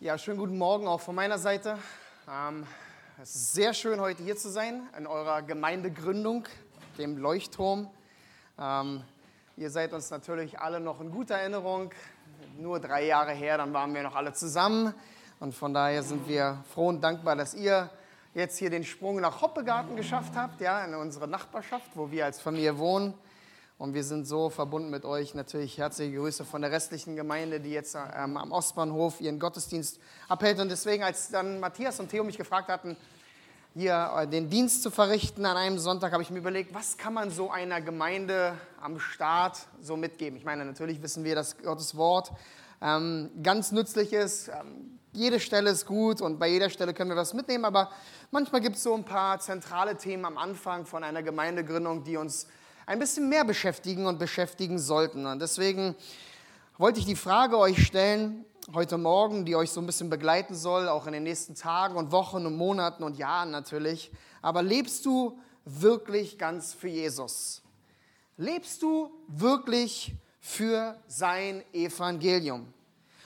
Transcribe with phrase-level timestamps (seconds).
[0.00, 1.76] Ja, schönen guten Morgen auch von meiner Seite.
[2.30, 2.64] Ähm,
[3.20, 6.44] es ist sehr schön, heute hier zu sein, in eurer Gemeindegründung,
[6.98, 7.90] dem Leuchtturm.
[8.60, 9.02] Ähm,
[9.56, 11.90] ihr seid uns natürlich alle noch in guter Erinnerung.
[12.60, 14.94] Nur drei Jahre her, dann waren wir noch alle zusammen.
[15.40, 17.90] Und von daher sind wir froh und dankbar, dass ihr
[18.34, 22.40] jetzt hier den Sprung nach Hoppegarten geschafft habt, ja, in unsere Nachbarschaft, wo wir als
[22.40, 23.14] Familie wohnen.
[23.78, 25.34] Und wir sind so verbunden mit euch.
[25.34, 30.58] Natürlich herzliche Grüße von der restlichen Gemeinde, die jetzt ähm, am Ostbahnhof ihren Gottesdienst abhält.
[30.58, 32.96] Und deswegen, als dann Matthias und Theo mich gefragt hatten,
[33.74, 37.14] hier äh, den Dienst zu verrichten an einem Sonntag, habe ich mir überlegt, was kann
[37.14, 40.36] man so einer Gemeinde am Start so mitgeben?
[40.36, 42.32] Ich meine, natürlich wissen wir, dass Gottes Wort
[42.82, 44.48] ähm, ganz nützlich ist.
[44.48, 47.92] Ähm, jede Stelle ist gut und bei jeder Stelle können wir was mitnehmen, aber
[48.32, 52.48] manchmal gibt es so ein paar zentrale Themen am Anfang von einer Gemeindegründung, die uns
[52.88, 55.26] ein bisschen mehr beschäftigen und beschäftigen sollten.
[55.26, 55.94] Und deswegen
[56.78, 60.88] wollte ich die Frage euch stellen, heute Morgen, die euch so ein bisschen begleiten soll,
[60.88, 64.10] auch in den nächsten Tagen und Wochen und Monaten und Jahren natürlich.
[64.40, 67.60] Aber lebst du wirklich ganz für Jesus?
[68.38, 72.72] Lebst du wirklich für sein Evangelium?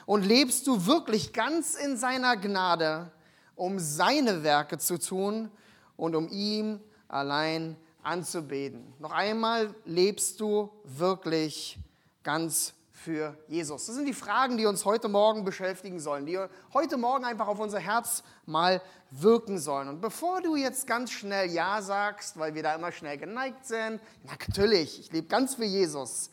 [0.07, 3.13] Und lebst du wirklich ganz in seiner Gnade,
[3.55, 5.53] um seine Werke zu tun
[5.97, 8.93] und um ihm allein anzubeten.
[8.99, 11.79] Noch einmal, lebst du wirklich
[12.23, 13.87] ganz für Jesus?
[13.87, 16.39] Das sind die Fragen, die uns heute Morgen beschäftigen sollen, die
[16.73, 19.89] heute Morgen einfach auf unser Herz mal wirken sollen.
[19.89, 24.01] Und bevor du jetzt ganz schnell Ja sagst, weil wir da immer schnell geneigt sind,
[24.25, 26.31] natürlich, ich lebe ganz für Jesus,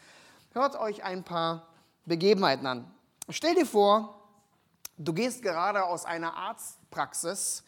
[0.54, 1.68] hört euch ein paar
[2.06, 2.92] Begebenheiten an.
[3.30, 4.20] Stell dir vor,
[4.98, 7.64] du gehst gerade aus einer Arztpraxis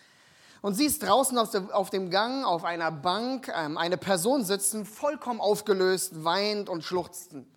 [0.61, 6.23] und siehst draußen auf dem Gang auf einer Bank ähm, eine Person sitzen, vollkommen aufgelöst,
[6.23, 7.47] weint und schluchzend.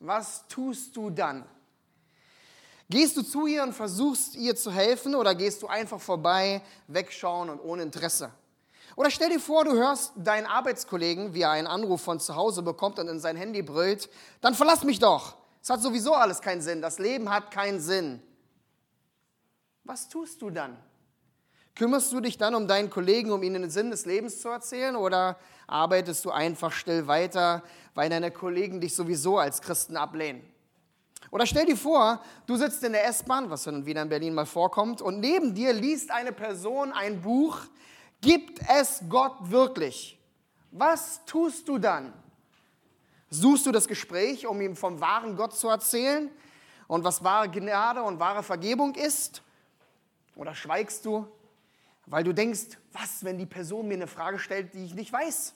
[0.00, 1.44] Was tust du dann?
[2.88, 7.50] Gehst du zu ihr und versuchst ihr zu helfen oder gehst du einfach vorbei, wegschauen
[7.50, 8.30] und ohne Interesse?
[8.94, 12.62] Oder stell dir vor, du hörst deinen Arbeitskollegen, wie er einen Anruf von zu Hause
[12.62, 14.08] bekommt und in sein Handy brüllt,
[14.40, 15.36] dann verlass mich doch.
[15.60, 16.80] Es hat sowieso alles keinen Sinn.
[16.80, 18.22] Das Leben hat keinen Sinn.
[19.84, 20.78] Was tust du dann?
[21.76, 24.96] Kümmerst du dich dann um deinen Kollegen, um ihnen den Sinn des Lebens zu erzählen
[24.96, 25.36] oder
[25.68, 27.62] arbeitest du einfach still weiter,
[27.94, 30.42] weil deine Kollegen dich sowieso als Christen ablehnen?
[31.30, 34.46] Oder stell dir vor, du sitzt in der S-Bahn, was dann wieder in Berlin mal
[34.46, 37.60] vorkommt, und neben dir liest eine Person ein Buch,
[38.20, 40.18] Gibt es Gott wirklich?
[40.70, 42.12] Was tust du dann?
[43.30, 46.30] Suchst du das Gespräch, um ihm vom wahren Gott zu erzählen
[46.86, 49.42] und was wahre Gnade und wahre Vergebung ist?
[50.34, 51.26] Oder schweigst du
[52.06, 55.52] weil du denkst, was, wenn die Person mir eine Frage stellt, die ich nicht weiß?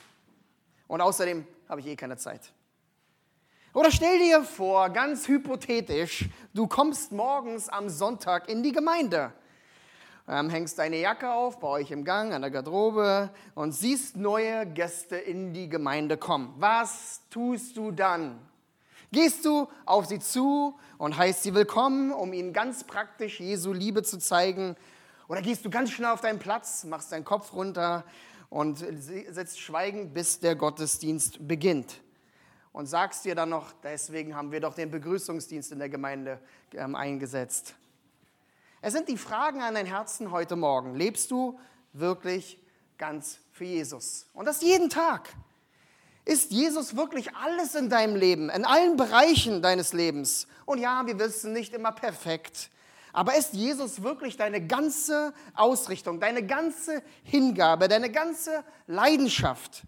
[0.88, 2.52] Und außerdem habe ich eh keine Zeit.
[3.72, 9.32] Oder stell dir vor, ganz hypothetisch, du kommst morgens am Sonntag in die Gemeinde,
[10.26, 14.66] ähm, hängst deine Jacke auf bei euch im Gang, an der Garderobe und siehst neue
[14.66, 16.52] Gäste in die Gemeinde kommen.
[16.58, 18.40] Was tust du dann?
[19.12, 24.02] Gehst du auf sie zu und heißt sie willkommen, um ihnen ganz praktisch Jesu Liebe
[24.02, 24.76] zu zeigen
[25.30, 28.02] oder gehst du ganz schnell auf deinen Platz, machst deinen Kopf runter
[28.48, 32.00] und setzt schweigen, bis der Gottesdienst beginnt.
[32.72, 36.40] Und sagst dir dann noch, deswegen haben wir doch den Begrüßungsdienst in der Gemeinde
[36.74, 37.76] ähm, eingesetzt.
[38.80, 40.96] Es sind die Fragen an dein Herzen heute Morgen.
[40.96, 41.60] Lebst du
[41.92, 42.60] wirklich
[42.98, 44.26] ganz für Jesus?
[44.34, 45.28] Und das jeden Tag.
[46.24, 50.48] Ist Jesus wirklich alles in deinem Leben, in allen Bereichen deines Lebens?
[50.66, 52.68] Und ja, wir wissen nicht immer perfekt.
[53.12, 59.82] Aber ist Jesus wirklich deine ganze Ausrichtung, deine ganze Hingabe, deine ganze Leidenschaft?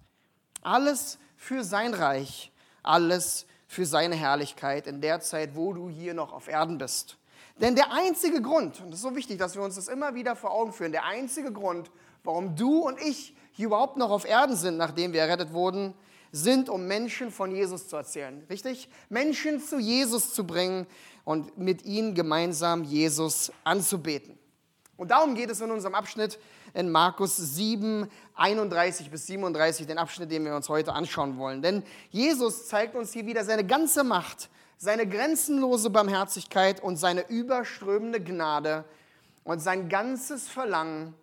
[0.62, 6.32] Alles für sein Reich, alles für seine Herrlichkeit in der Zeit, wo du hier noch
[6.32, 7.16] auf Erden bist.
[7.61, 10.37] Denn der einzige Grund, und das ist so wichtig, dass wir uns das immer wieder
[10.37, 11.91] vor Augen führen, der einzige Grund,
[12.25, 15.94] warum du und ich hier überhaupt noch auf Erden sind, nachdem wir errettet wurden,
[16.32, 18.44] sind, um Menschen von Jesus zu erzählen.
[18.49, 18.88] Richtig?
[19.11, 20.87] Menschen zu Jesus zu bringen,
[21.25, 24.38] und mit ihnen gemeinsam Jesus anzubeten.
[24.96, 26.38] Und darum geht es in unserem Abschnitt
[26.75, 31.61] in Markus 7, 31 bis 37, den Abschnitt, den wir uns heute anschauen wollen.
[31.62, 38.20] Denn Jesus zeigt uns hier wieder seine ganze Macht, seine grenzenlose Barmherzigkeit und seine überströmende
[38.23, 38.85] Gnade
[39.44, 41.14] und sein ganzes Verlangen,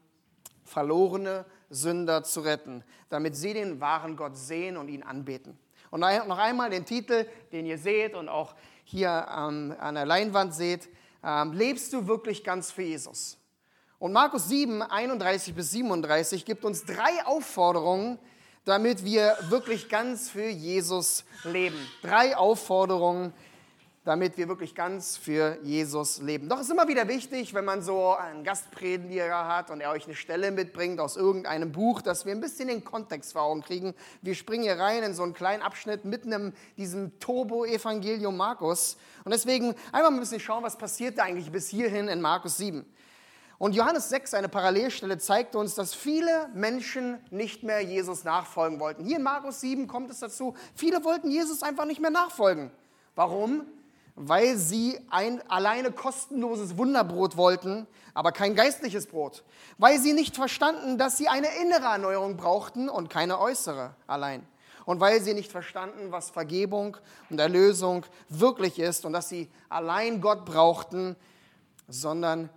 [0.65, 5.57] verlorene Sünder zu retten, damit sie den wahren Gott sehen und ihn anbeten.
[5.91, 8.55] Und noch einmal den Titel, den ihr seht und auch
[8.89, 10.89] hier ähm, an der Leinwand seht,
[11.23, 13.37] ähm, lebst du wirklich ganz für Jesus?
[13.99, 18.17] Und Markus 7, 31 bis 37 gibt uns drei Aufforderungen,
[18.65, 21.77] damit wir wirklich ganz für Jesus leben.
[22.01, 23.33] Drei Aufforderungen,
[24.09, 26.49] damit wir wirklich ganz für Jesus leben.
[26.49, 30.05] Doch es ist immer wieder wichtig, wenn man so einen Gastprediger hat und er euch
[30.05, 33.93] eine Stelle mitbringt aus irgendeinem Buch, dass wir ein bisschen den Kontext vor Augen kriegen.
[34.23, 38.97] Wir springen hier rein in so einen kleinen Abschnitt mitten in diesem Turbo-Evangelium Markus.
[39.25, 42.83] Und deswegen einmal ein bisschen schauen, was passiert da eigentlich bis hierhin in Markus 7.
[43.59, 49.05] Und Johannes 6, eine Parallelstelle, zeigt uns, dass viele Menschen nicht mehr Jesus nachfolgen wollten.
[49.05, 52.71] Hier in Markus 7 kommt es dazu, viele wollten Jesus einfach nicht mehr nachfolgen.
[53.13, 53.67] Warum?
[54.21, 59.45] Weil sie ein alleine kostenloses Wunderbrot wollten, aber kein geistliches Brot.
[59.77, 64.45] Weil sie nicht verstanden, dass sie eine innere Erneuerung brauchten und keine äußere allein.
[64.83, 66.97] Und weil sie nicht verstanden, was Vergebung
[67.29, 71.15] und Erlösung wirklich ist und dass sie allein Gott brauchten,
[71.87, 72.49] sondern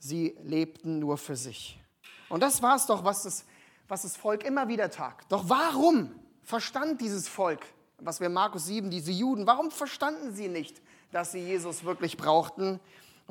[0.00, 1.80] sie lebten nur für sich.
[2.28, 3.46] Und das war es doch, was das,
[3.88, 5.14] was das Volk immer wieder tat.
[5.30, 7.64] Doch warum verstand dieses Volk,
[8.00, 10.80] was wir in Markus 7, diese Juden, warum verstanden sie nicht,
[11.12, 12.80] dass sie Jesus wirklich brauchten?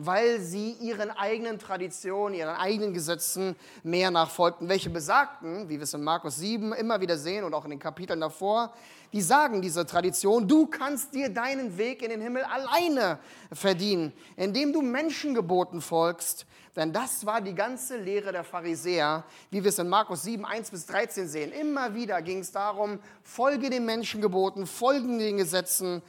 [0.01, 5.93] Weil sie ihren eigenen Traditionen, ihren eigenen Gesetzen mehr nachfolgten, welche besagten, wie wir es
[5.93, 8.73] in Markus 7 immer wieder sehen und auch in den Kapiteln davor,
[9.11, 13.19] die sagen diese Tradition, du kannst dir deinen Weg in den Himmel alleine
[13.51, 16.45] verdienen, indem du Menschengeboten folgst,
[16.77, 20.71] denn das war die ganze Lehre der Pharisäer, wie wir es in Markus 7, 1
[20.71, 21.51] bis 13 sehen.
[21.51, 26.01] Immer wieder ging es darum, folge den Menschengeboten, folge den Gesetzen,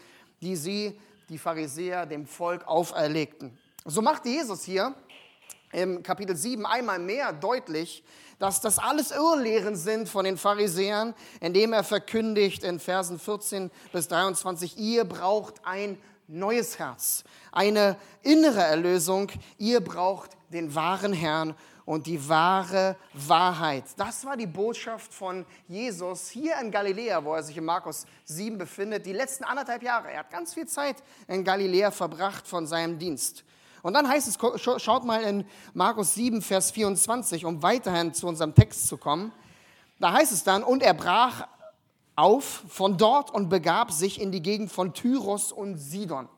[0.42, 0.96] die sie,
[1.28, 3.58] die Pharisäer, dem Volk auferlegten.
[3.86, 4.94] So machte Jesus hier
[5.72, 8.04] im Kapitel 7 einmal mehr deutlich,
[8.38, 14.08] dass das alles Irrlehren sind von den Pharisäern, indem er verkündigt in Versen 14 bis
[14.08, 15.98] 23, ihr braucht ein
[16.28, 21.54] neues Herz, eine innere Erlösung, ihr braucht den wahren Herrn
[21.86, 23.84] und die wahre Wahrheit.
[23.96, 28.58] Das war die Botschaft von Jesus hier in Galiläa, wo er sich in Markus 7
[28.58, 30.10] befindet, die letzten anderthalb Jahre.
[30.10, 30.96] Er hat ganz viel Zeit
[31.28, 33.42] in Galiläa verbracht von seinem Dienst.
[33.82, 34.38] Und dann heißt es,
[34.82, 35.44] schaut mal in
[35.74, 39.32] Markus 7, Vers 24, um weiterhin zu unserem Text zu kommen.
[39.98, 41.46] Da heißt es dann, und er brach
[42.16, 46.28] auf von dort und begab sich in die Gegend von Tyros und Sidon.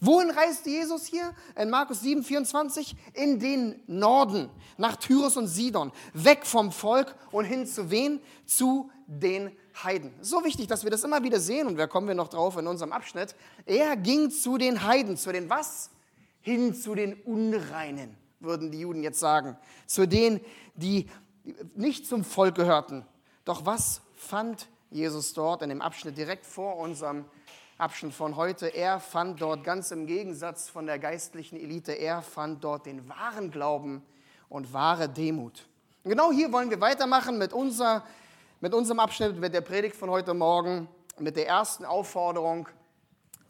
[0.00, 1.34] Wohin reiste Jesus hier?
[1.56, 2.94] In Markus 7, 24?
[3.14, 5.92] In den Norden, nach Tyrus und Sidon.
[6.12, 8.20] Weg vom Volk und hin zu wen?
[8.46, 9.50] Zu den
[9.82, 10.12] Heiden.
[10.20, 12.66] So wichtig, dass wir das immer wieder sehen und da kommen wir noch drauf in
[12.66, 13.34] unserem Abschnitt.
[13.66, 15.16] Er ging zu den Heiden.
[15.16, 15.90] Zu den was?
[16.48, 19.58] Hin zu den Unreinen, würden die Juden jetzt sagen.
[19.86, 20.40] Zu denen,
[20.76, 21.10] die
[21.74, 23.04] nicht zum Volk gehörten.
[23.44, 27.26] Doch was fand Jesus dort in dem Abschnitt direkt vor unserem
[27.76, 32.64] Abschnitt von heute, er fand dort ganz im Gegensatz von der geistlichen Elite, er fand
[32.64, 34.02] dort den wahren Glauben
[34.48, 35.68] und wahre Demut.
[36.02, 38.06] Und genau hier wollen wir weitermachen mit, unser,
[38.62, 42.70] mit unserem Abschnitt, mit der Predigt von heute Morgen, mit der ersten Aufforderung,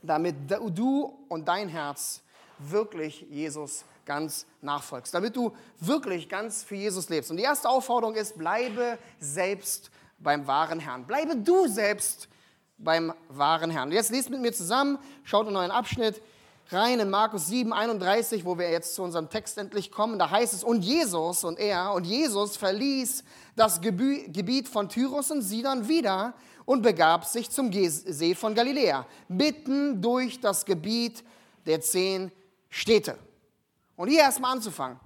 [0.03, 2.25] damit du und dein Herz
[2.58, 7.31] wirklich Jesus ganz nachfolgst, damit du wirklich ganz für Jesus lebst.
[7.31, 11.05] Und die erste Aufforderung ist, bleibe selbst beim wahren Herrn.
[11.06, 12.28] Bleibe du selbst
[12.78, 13.88] beim wahren Herrn.
[13.88, 16.20] Und jetzt lest mit mir zusammen, schaut in euren Abschnitt
[16.70, 20.19] rein in Markus 7, 31, wo wir jetzt zu unserem Text endlich kommen.
[20.19, 23.25] Da heißt es, und Jesus und er und Jesus verließ
[23.56, 26.34] das Gebiet von Tyrus und Sidon wieder
[26.64, 31.25] und begab sich zum See von Galiläa, mitten durch das Gebiet
[31.66, 32.31] der zehn
[32.70, 33.19] Städte.
[33.97, 34.99] Und hier erstmal anzufangen.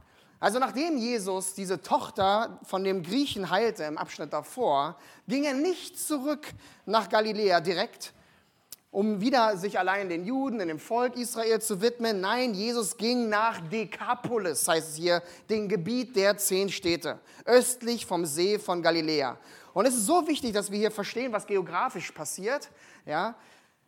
[0.43, 4.99] Also nachdem Jesus diese Tochter von dem Griechen heilte im Abschnitt davor,
[5.29, 6.49] ging er nicht zurück
[6.85, 8.13] nach Galiläa direkt,
[8.91, 12.21] um wieder sich allein den Juden, in dem Volk Israel zu widmen.
[12.21, 18.27] Nein, Jesus ging nach Dekapolis, heißt es hier, dem Gebiet der zehn Städte, östlich vom
[18.27, 19.39] See von Galiläa.
[19.73, 22.69] Und es ist so wichtig, dass wir hier verstehen, was geografisch passiert.
[23.07, 23.37] Ja,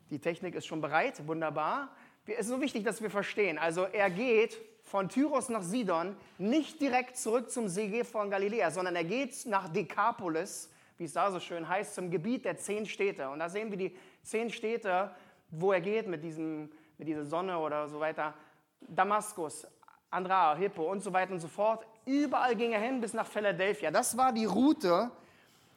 [0.08, 1.88] die Technik ist schon bereit, wunderbar.
[2.26, 3.58] Es ist so wichtig, dass wir verstehen.
[3.58, 8.96] Also er geht von Tyros nach Sidon nicht direkt zurück zum See von Galiläa, sondern
[8.96, 13.28] er geht nach Dekapolis, wie es da so schön heißt, zum Gebiet der zehn Städte.
[13.28, 15.10] Und da sehen wir die zehn Städte,
[15.50, 18.34] wo er geht mit, diesem, mit dieser Sonne oder so weiter.
[18.80, 19.66] Damaskus,
[20.10, 21.84] Andra, Hippo und so weiter und so fort.
[22.06, 23.90] Überall ging er hin bis nach Philadelphia.
[23.90, 25.10] Das war die Route,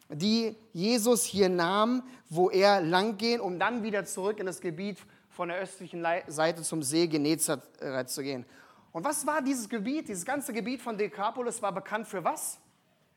[0.10, 5.00] die Jesus hier nahm, wo er langgehen, um dann wieder zurück in das Gebiet
[5.38, 8.44] von der östlichen Seite zum See Genezareth zu gehen.
[8.92, 10.08] Und was war dieses Gebiet?
[10.08, 12.58] Dieses ganze Gebiet von Dekapolis war bekannt für was?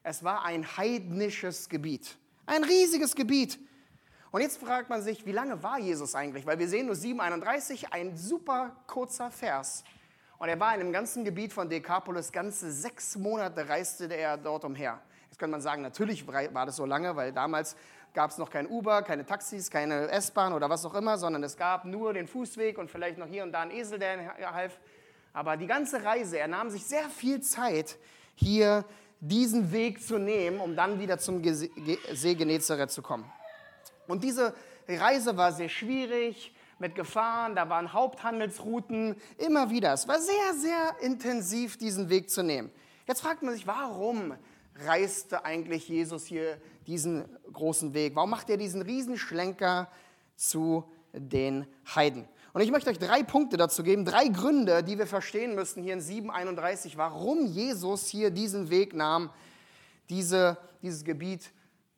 [0.02, 2.18] Es war ein heidnisches Gebiet.
[2.44, 3.58] Ein riesiges Gebiet.
[4.32, 6.44] Und jetzt fragt man sich, wie lange war Jesus eigentlich?
[6.44, 9.82] Weil wir sehen nur 7,31, ein super kurzer Vers.
[10.36, 14.66] Und er war in dem ganzen Gebiet von Dekapolis, ganze sechs Monate reiste er dort
[14.66, 15.00] umher.
[15.30, 17.76] Jetzt könnte man sagen, natürlich war das so lange, weil damals
[18.14, 21.56] gab es noch kein Uber, keine Taxis, keine S-Bahn oder was auch immer, sondern es
[21.56, 24.78] gab nur den Fußweg und vielleicht noch hier und da einen Esel, der half.
[25.32, 27.96] Aber die ganze Reise, er nahm sich sehr viel Zeit,
[28.34, 28.84] hier
[29.20, 33.30] diesen Weg zu nehmen, um dann wieder zum See Genezareth zu kommen.
[34.08, 34.54] Und diese
[34.88, 39.92] Reise war sehr schwierig, mit Gefahren, da waren Haupthandelsrouten, immer wieder.
[39.92, 42.70] Es war sehr, sehr intensiv, diesen Weg zu nehmen.
[43.06, 44.34] Jetzt fragt man sich, warum
[44.84, 48.14] reiste eigentlich Jesus hier diesen großen Weg?
[48.16, 49.88] Warum macht er diesen Riesenschlenker
[50.36, 52.28] zu den Heiden?
[52.52, 55.94] Und ich möchte euch drei Punkte dazu geben, drei Gründe, die wir verstehen müssen hier
[55.94, 59.30] in 731, warum Jesus hier diesen Weg nahm,
[60.08, 61.52] diese, dieses Gebiet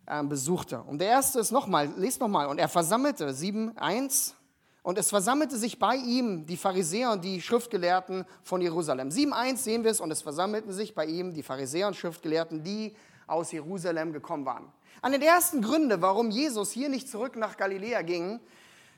[0.07, 0.83] äh, besuchte.
[0.83, 4.35] Und der erste ist nochmal, lest nochmal, und er versammelte 7.1
[4.83, 9.11] und es versammelte sich bei ihm die Pharisäer und die Schriftgelehrten von Jerusalem.
[9.11, 12.95] 7.1 sehen wir es, und es versammelten sich bei ihm die Pharisäer und Schriftgelehrten, die
[13.27, 14.73] aus Jerusalem gekommen waren.
[15.01, 18.41] An den ersten Gründe, warum Jesus hier nicht zurück nach Galiläa ging,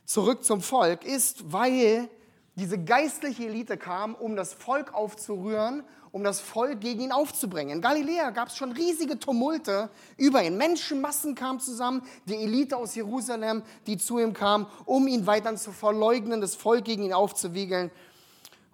[0.05, 2.09] zurück zum Volk, ist, weil
[2.57, 5.83] diese geistliche Elite kam, um das Volk aufzurühren,
[6.15, 7.75] um das Volk gegen ihn aufzubringen.
[7.75, 10.57] In Galiläa gab es schon riesige Tumulte über ihn.
[10.57, 15.73] Menschenmassen kamen zusammen, die Elite aus Jerusalem, die zu ihm kam, um ihn weiter zu
[15.73, 17.91] verleugnen, das Volk gegen ihn aufzuwiegeln.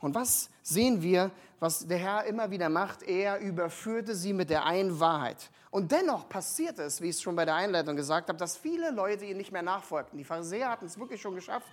[0.02, 1.30] Und was sehen wir,
[1.60, 3.04] was der Herr immer wieder macht?
[3.04, 5.48] Er überführte sie mit der einen Wahrheit.
[5.70, 8.90] Und dennoch passiert es, wie ich es schon bei der Einleitung gesagt habe, dass viele
[8.90, 10.18] Leute ihn nicht mehr nachfolgten.
[10.18, 11.68] Die Pharisäer hatten es wirklich schon geschafft,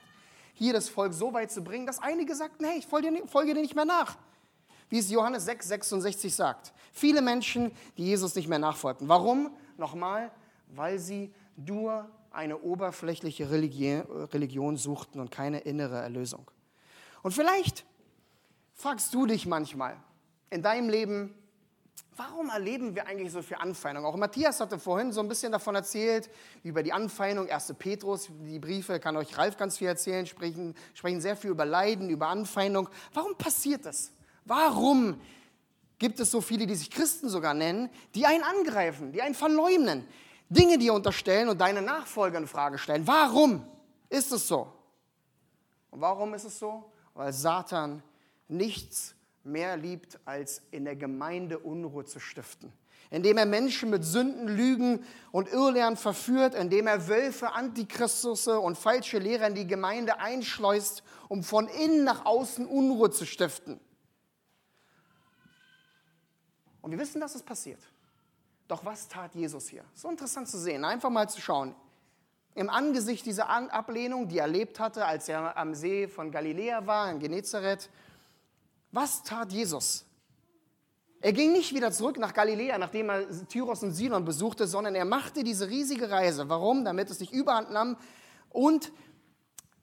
[0.53, 3.53] hier das Volk so weit zu bringen, dass einige sagten, hey, ich folge dir, folge
[3.53, 4.15] dir nicht mehr nach.
[4.89, 6.73] Wie es Johannes 6, 66 sagt.
[6.91, 9.07] Viele Menschen, die Jesus nicht mehr nachfolgten.
[9.07, 9.51] Warum?
[9.77, 10.31] Nochmal,
[10.67, 16.49] weil sie nur eine oberflächliche Religion suchten und keine innere Erlösung.
[17.23, 17.85] Und vielleicht
[18.75, 19.97] fragst du dich manchmal
[20.49, 21.33] in deinem Leben,
[22.17, 24.03] Warum erleben wir eigentlich so viel Anfeindung?
[24.03, 26.31] Auch Matthias hatte vorhin so ein bisschen davon erzählt,
[26.63, 27.75] über die Anfeindung, 1.
[27.77, 32.09] Petrus, die Briefe, kann euch Ralf ganz viel erzählen, sprechen, sprechen sehr viel über Leiden,
[32.09, 32.89] über Anfeindung.
[33.13, 34.11] Warum passiert das?
[34.47, 35.19] Warum
[35.99, 40.07] gibt es so viele, die sich Christen sogar nennen, die einen angreifen, die einen verleumden,
[40.49, 43.05] Dinge dir unterstellen und deine Nachfolger in Frage stellen?
[43.05, 43.65] Warum
[44.09, 44.71] ist es so?
[45.91, 46.91] Und warum ist es so?
[47.13, 48.01] Weil Satan
[48.47, 52.71] nichts mehr liebt, als in der Gemeinde Unruhe zu stiften.
[53.09, 59.17] Indem er Menschen mit Sünden, Lügen und Irrlehren verführt, indem er Wölfe, Antichristusse und falsche
[59.17, 63.79] Lehrer in die Gemeinde einschleust, um von innen nach außen Unruhe zu stiften.
[66.87, 67.81] Und wir wissen, dass es passiert.
[68.69, 69.83] Doch was tat Jesus hier?
[69.93, 71.75] So interessant zu sehen, einfach mal zu schauen.
[72.55, 77.11] Im Angesicht dieser Ablehnung, die er erlebt hatte, als er am See von Galiläa war,
[77.11, 77.89] in Genezareth,
[78.93, 80.05] was tat Jesus?
[81.19, 85.03] Er ging nicht wieder zurück nach Galiläa, nachdem er Tyros und Sidon besuchte, sondern er
[85.03, 86.47] machte diese riesige Reise.
[86.47, 86.85] Warum?
[86.85, 87.97] Damit es nicht überhand nahm
[88.49, 88.93] und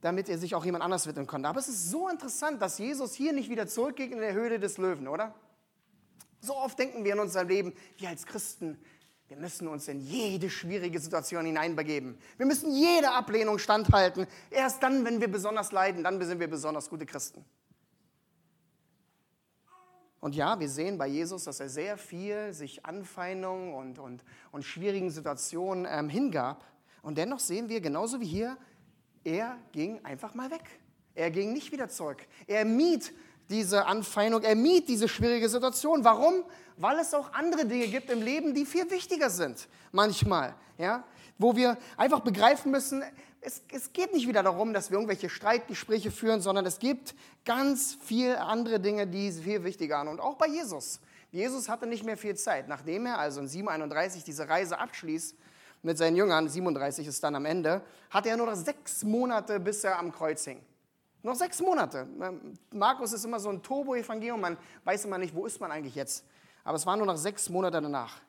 [0.00, 1.50] damit er sich auch jemand anders widmen konnte.
[1.50, 4.78] Aber es ist so interessant, dass Jesus hier nicht wieder zurückging in der Höhle des
[4.78, 5.34] Löwen, oder?
[6.44, 8.78] So oft denken wir in unserem Leben, wir als Christen,
[9.28, 12.18] wir müssen uns in jede schwierige Situation hineinbegeben.
[12.36, 14.26] Wir müssen jede Ablehnung standhalten.
[14.50, 17.42] Erst dann, wenn wir besonders leiden, dann sind wir besonders gute Christen.
[20.20, 24.22] Und ja, wir sehen bei Jesus, dass er sehr viel sich Anfeindungen und, und,
[24.52, 26.62] und schwierigen Situationen ähm, hingab.
[27.00, 28.58] Und dennoch sehen wir, genauso wie hier,
[29.24, 30.78] er ging einfach mal weg.
[31.14, 32.26] Er ging nicht wieder zurück.
[32.46, 33.14] Er mied
[33.48, 36.04] diese Anfeindung, er mied diese schwierige Situation.
[36.04, 36.44] Warum?
[36.76, 40.54] Weil es auch andere Dinge gibt im Leben, die viel wichtiger sind, manchmal.
[40.78, 41.04] Ja?
[41.38, 43.02] Wo wir einfach begreifen müssen,
[43.40, 47.98] es, es geht nicht wieder darum, dass wir irgendwelche Streitgespräche führen, sondern es gibt ganz
[48.02, 50.08] viele andere Dinge, die viel wichtiger sind.
[50.08, 51.00] Und auch bei Jesus.
[51.30, 52.68] Jesus hatte nicht mehr viel Zeit.
[52.68, 55.34] Nachdem er also in 731 diese Reise abschließt
[55.82, 59.84] mit seinen Jüngern, 37 ist dann am Ende, hatte er nur noch sechs Monate, bis
[59.84, 60.60] er am Kreuz hing.
[61.24, 62.06] Noch sechs Monate.
[62.70, 66.22] Markus ist immer so ein Turbo-Evangelium, man weiß immer nicht, wo ist man eigentlich jetzt.
[66.64, 68.20] Aber es waren nur noch sechs Monate danach.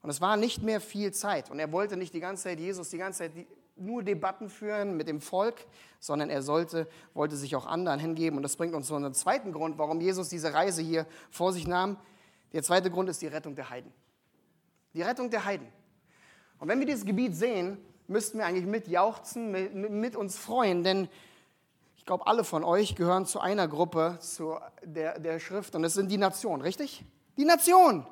[0.00, 1.50] Und es war nicht mehr viel Zeit.
[1.50, 3.32] Und er wollte nicht die ganze Zeit Jesus, die ganze Zeit
[3.76, 5.66] nur Debatten führen mit dem Volk,
[6.00, 8.38] sondern er sollte, wollte sich auch anderen hingeben.
[8.38, 11.66] Und das bringt uns zu einem zweiten Grund, warum Jesus diese Reise hier vor sich
[11.68, 11.98] nahm.
[12.54, 13.92] Der zweite Grund ist die Rettung der Heiden.
[14.94, 15.68] Die Rettung der Heiden.
[16.60, 21.10] Und wenn wir dieses Gebiet sehen, müssten wir eigentlich mitjauchzen, mit, mit uns freuen, denn
[22.06, 25.94] ich glaube, alle von euch gehören zu einer Gruppe zu der, der Schrift und es
[25.94, 27.04] sind die Nationen, richtig?
[27.36, 28.06] Die Nation.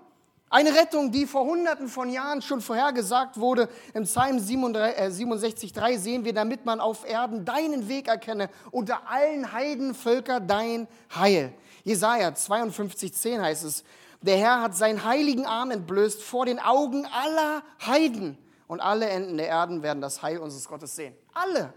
[0.50, 3.68] Eine Rettung, die vor hunderten von Jahren schon vorhergesagt wurde.
[3.92, 9.52] Im Psalm 67,3 äh, sehen wir, damit man auf Erden deinen Weg erkenne, unter allen
[9.52, 11.54] Heidenvölkern dein Heil.
[11.84, 13.84] Jesaja 52,10 heißt es,
[14.22, 18.38] Der Herr hat seinen heiligen Arm entblößt vor den Augen aller Heiden.
[18.66, 21.14] Und alle Enden der Erden werden das Heil unseres Gottes sehen.
[21.32, 21.72] Alle.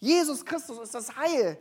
[0.00, 1.58] Jesus Christus ist das Heil.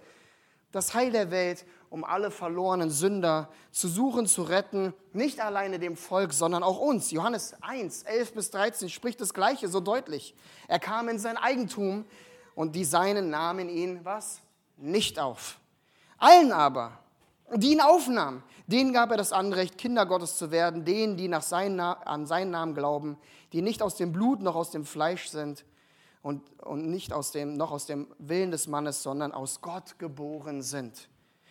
[0.72, 4.94] Das Heil der Welt, um alle verlorenen Sünder zu suchen, zu retten.
[5.14, 7.12] Nicht alleine dem Volk, sondern auch uns.
[7.12, 10.36] Johannes 1, 11 bis 13 spricht das Gleiche so deutlich.
[10.68, 12.06] Er kam in sein Eigentum
[12.56, 14.40] und die Seinen nahmen ihn, was?
[14.78, 15.60] Nicht auf.
[16.18, 17.00] Allen aber,
[17.56, 21.42] die ihn aufnahmen, denen gab er das Anrecht, Kinder Gottes zu werden, denen, die nach
[21.42, 23.18] seinen, an seinen Namen glauben,
[23.52, 25.66] die nicht aus dem Blut noch aus dem Fleisch sind
[26.22, 30.62] und, und nicht aus dem, noch aus dem Willen des Mannes, sondern aus Gott geboren
[30.62, 31.10] sind.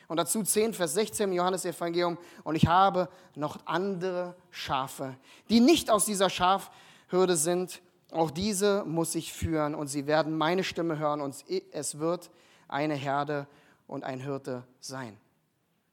[0.08, 2.16] Und dazu 10, Vers 16 im Johannesevangelium.
[2.42, 5.16] Und ich habe noch andere Schafe,
[5.50, 7.82] die nicht aus dieser Schafhürde sind.
[8.10, 12.30] Auch diese muss ich führen und sie werden meine Stimme hören und es wird
[12.66, 13.46] eine Herde
[13.86, 15.18] und ein Hirte sein.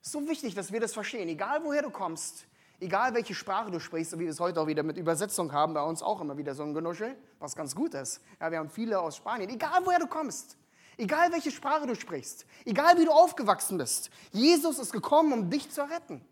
[0.02, 1.28] So wichtig, dass wir das verstehen.
[1.28, 2.46] Egal woher du kommst,
[2.80, 5.74] egal welche Sprache du sprichst, so wie wir es heute auch wieder mit Übersetzung haben,
[5.74, 8.22] bei uns auch immer wieder so ein Genuschel, was ganz gut ist.
[8.40, 9.50] Ja, wir haben viele aus Spanien.
[9.50, 10.58] Egal woher du kommst,
[10.98, 15.70] egal welche Sprache du sprichst, egal wie du aufgewachsen bist, Jesus ist gekommen, um dich
[15.72, 16.24] zu retten.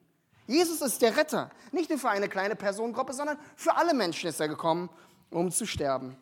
[0.48, 1.50] Jesus ist der Retter.
[1.72, 4.90] Nicht nur für eine kleine Personengruppe, sondern für alle Menschen ist er gekommen,
[5.30, 6.18] um zu sterben,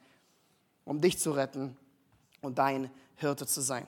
[0.86, 1.76] um dich zu retten
[2.42, 3.88] und dein Hirte zu sein.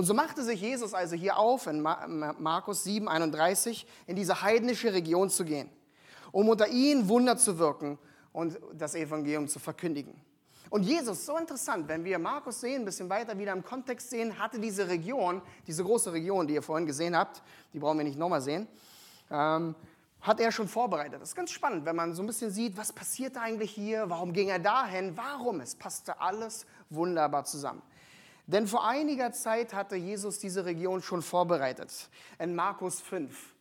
[0.00, 4.94] Und so machte sich Jesus also hier auf, in Markus 7, 31, in diese heidnische
[4.94, 5.68] Region zu gehen,
[6.32, 7.98] um unter ihnen Wunder zu wirken
[8.32, 10.18] und das Evangelium zu verkündigen.
[10.70, 14.38] Und Jesus, so interessant, wenn wir Markus sehen, ein bisschen weiter wieder im Kontext sehen,
[14.38, 17.42] hatte diese Region, diese große Region, die ihr vorhin gesehen habt,
[17.74, 18.68] die brauchen wir nicht nochmal sehen,
[19.30, 19.74] ähm,
[20.22, 21.20] hat er schon vorbereitet.
[21.20, 24.32] Das ist ganz spannend, wenn man so ein bisschen sieht, was passiert eigentlich hier, warum
[24.32, 25.60] ging er dahin, warum.
[25.60, 27.82] Es passte alles wunderbar zusammen.
[28.50, 32.08] Denn vor einiger Zeit hatte Jesus diese Region schon vorbereitet.
[32.40, 33.54] In Markus 5.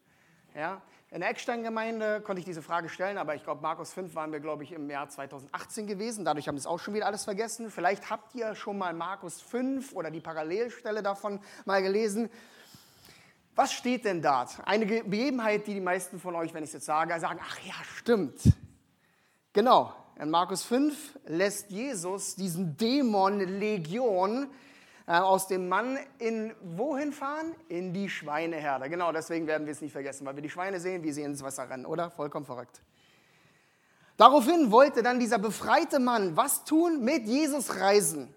[0.56, 0.82] Ja,
[1.12, 4.40] in der Eckstein-Gemeinde konnte ich diese Frage stellen, aber ich glaube, Markus 5 waren wir,
[4.40, 6.26] glaube ich, im Jahr 2018 gewesen.
[6.26, 7.70] Dadurch haben wir es auch schon wieder alles vergessen.
[7.70, 12.32] Vielleicht habt ihr schon mal Markus 5 oder die Parallelstelle davon mal gelesen.
[13.54, 14.58] Was steht denn dort?
[14.66, 17.76] Eine Begebenheit, die die meisten von euch, wenn ich es jetzt sage, sagen, ach ja,
[17.96, 18.42] stimmt.
[19.54, 24.50] Genau, in Markus 5 lässt Jesus diesen Dämon Legion
[25.18, 27.56] aus dem Mann in wohin fahren?
[27.68, 28.90] In die Schweineherde.
[28.90, 31.42] Genau, deswegen werden wir es nicht vergessen, weil wir die Schweine sehen, wie sie ins
[31.42, 32.12] Wasser rennen, oder?
[32.12, 32.82] Vollkommen verrückt.
[34.18, 37.04] Daraufhin wollte dann dieser befreite Mann was tun?
[37.04, 38.34] Mit Jesus reisen.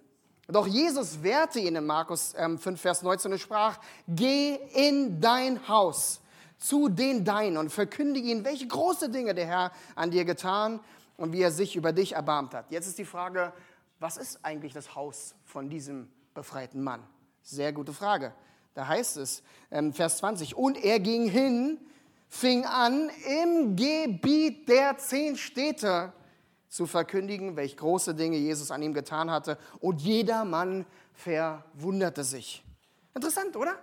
[0.49, 5.69] Doch Jesus wehrte ihn in Markus 5, ähm, Vers 19 und sprach, geh in dein
[5.69, 6.21] Haus
[6.59, 10.81] zu den Deinen und verkündige ihnen, welche große Dinge der Herr an dir getan
[11.17, 12.71] und wie er sich über dich erbarmt hat.
[12.71, 13.53] Jetzt ist die Frage,
[13.99, 17.03] was ist eigentlich das Haus von diesem befreiten Mann?
[17.43, 18.33] Sehr gute Frage.
[18.75, 21.79] Da heißt es, ähm, Vers 20, und er ging hin,
[22.29, 23.11] fing an,
[23.45, 26.13] im Gebiet der zehn Städte
[26.69, 29.59] zu verkündigen, welche große Dinge Jesus an ihm getan hatte.
[29.81, 32.65] Und jeder Mann verwunderte sich.
[33.15, 33.79] Interessant, oder?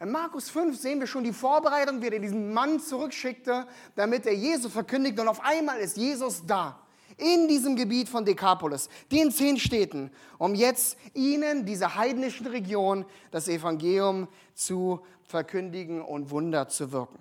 [0.00, 4.34] In Markus 5 sehen wir schon die Vorbereitung, wie er diesen Mann zurückschickte, damit er
[4.34, 5.18] Jesus verkündigt.
[5.18, 6.83] Und auf einmal ist Jesus da
[7.16, 13.48] in diesem Gebiet von Dekapolis, den zehn Städten, um jetzt ihnen, dieser heidnischen Region, das
[13.48, 17.18] Evangelium zu verkündigen und Wunder zu wirken.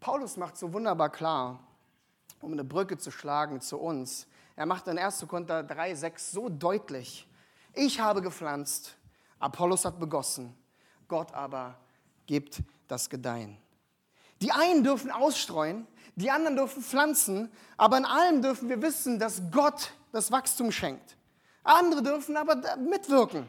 [0.00, 1.60] Paulus macht so wunderbar klar,
[2.40, 4.26] um eine Brücke zu schlagen zu uns.
[4.56, 5.26] Er macht in 1.
[5.26, 7.26] Korinther 3, 6 so deutlich,
[7.72, 8.96] ich habe gepflanzt,
[9.40, 10.54] Apollos hat begossen,
[11.08, 11.76] Gott aber
[12.26, 13.56] gibt das Gedeihen.
[14.40, 19.42] Die einen dürfen ausstreuen, die anderen dürfen pflanzen, aber in allem dürfen wir wissen, dass
[19.50, 21.16] Gott das Wachstum schenkt.
[21.64, 23.48] Andere dürfen aber mitwirken.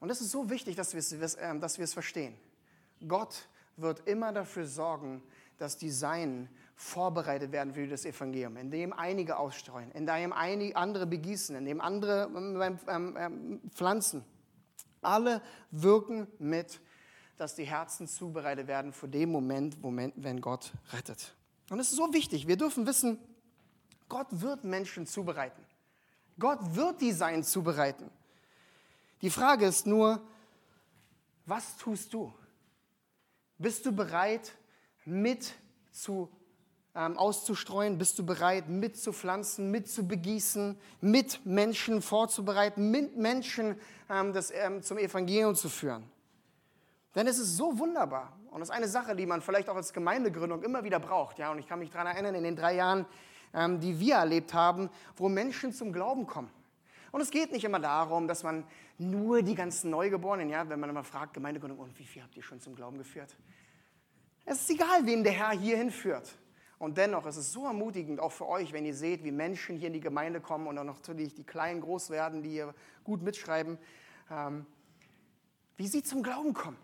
[0.00, 2.34] Und es ist so wichtig, dass wir es, ähm, dass wir es verstehen.
[3.06, 5.22] Gott wird immer dafür sorgen,
[5.58, 11.56] dass die Seinen vorbereitet werden für das Evangelium, indem einige ausstreuen, indem einige andere begießen,
[11.56, 12.28] indem andere
[12.88, 14.24] ähm, ähm, pflanzen.
[15.00, 16.80] Alle wirken mit
[17.36, 21.34] dass die Herzen zubereitet werden für den Moment, wenn Gott rettet.
[21.70, 22.46] Und es ist so wichtig.
[22.46, 23.18] Wir dürfen wissen,
[24.08, 25.62] Gott wird Menschen zubereiten.
[26.38, 28.10] Gott wird die Sein zubereiten.
[29.22, 30.20] Die Frage ist nur,
[31.46, 32.32] was tust du?
[33.58, 34.52] Bist du bereit,
[35.04, 35.54] mit
[35.90, 36.28] zu,
[36.94, 37.96] ähm, auszustreuen?
[37.96, 45.54] Bist du bereit, mitzupflanzen, mitzubegießen, mit Menschen vorzubereiten, mit Menschen ähm, das, ähm, zum Evangelium
[45.54, 46.04] zu führen?
[47.16, 48.38] Denn es ist so wunderbar.
[48.50, 51.38] Und das ist eine Sache, die man vielleicht auch als Gemeindegründung immer wieder braucht.
[51.38, 53.06] Ja, und ich kann mich daran erinnern, in den drei Jahren,
[53.54, 56.50] ähm, die wir erlebt haben, wo Menschen zum Glauben kommen.
[57.12, 58.64] Und es geht nicht immer darum, dass man
[58.98, 62.42] nur die ganzen Neugeborenen, ja, wenn man immer fragt, Gemeindegründung, und wie viel habt ihr
[62.42, 63.34] schon zum Glauben geführt?
[64.44, 66.36] Es ist egal, wen der Herr hier hinführt.
[66.78, 69.86] Und dennoch ist es so ermutigend, auch für euch, wenn ihr seht, wie Menschen hier
[69.86, 72.74] in die Gemeinde kommen und auch natürlich die Kleinen groß werden, die hier
[73.04, 73.78] gut mitschreiben,
[74.30, 74.66] ähm,
[75.78, 76.76] wie sie zum Glauben kommen.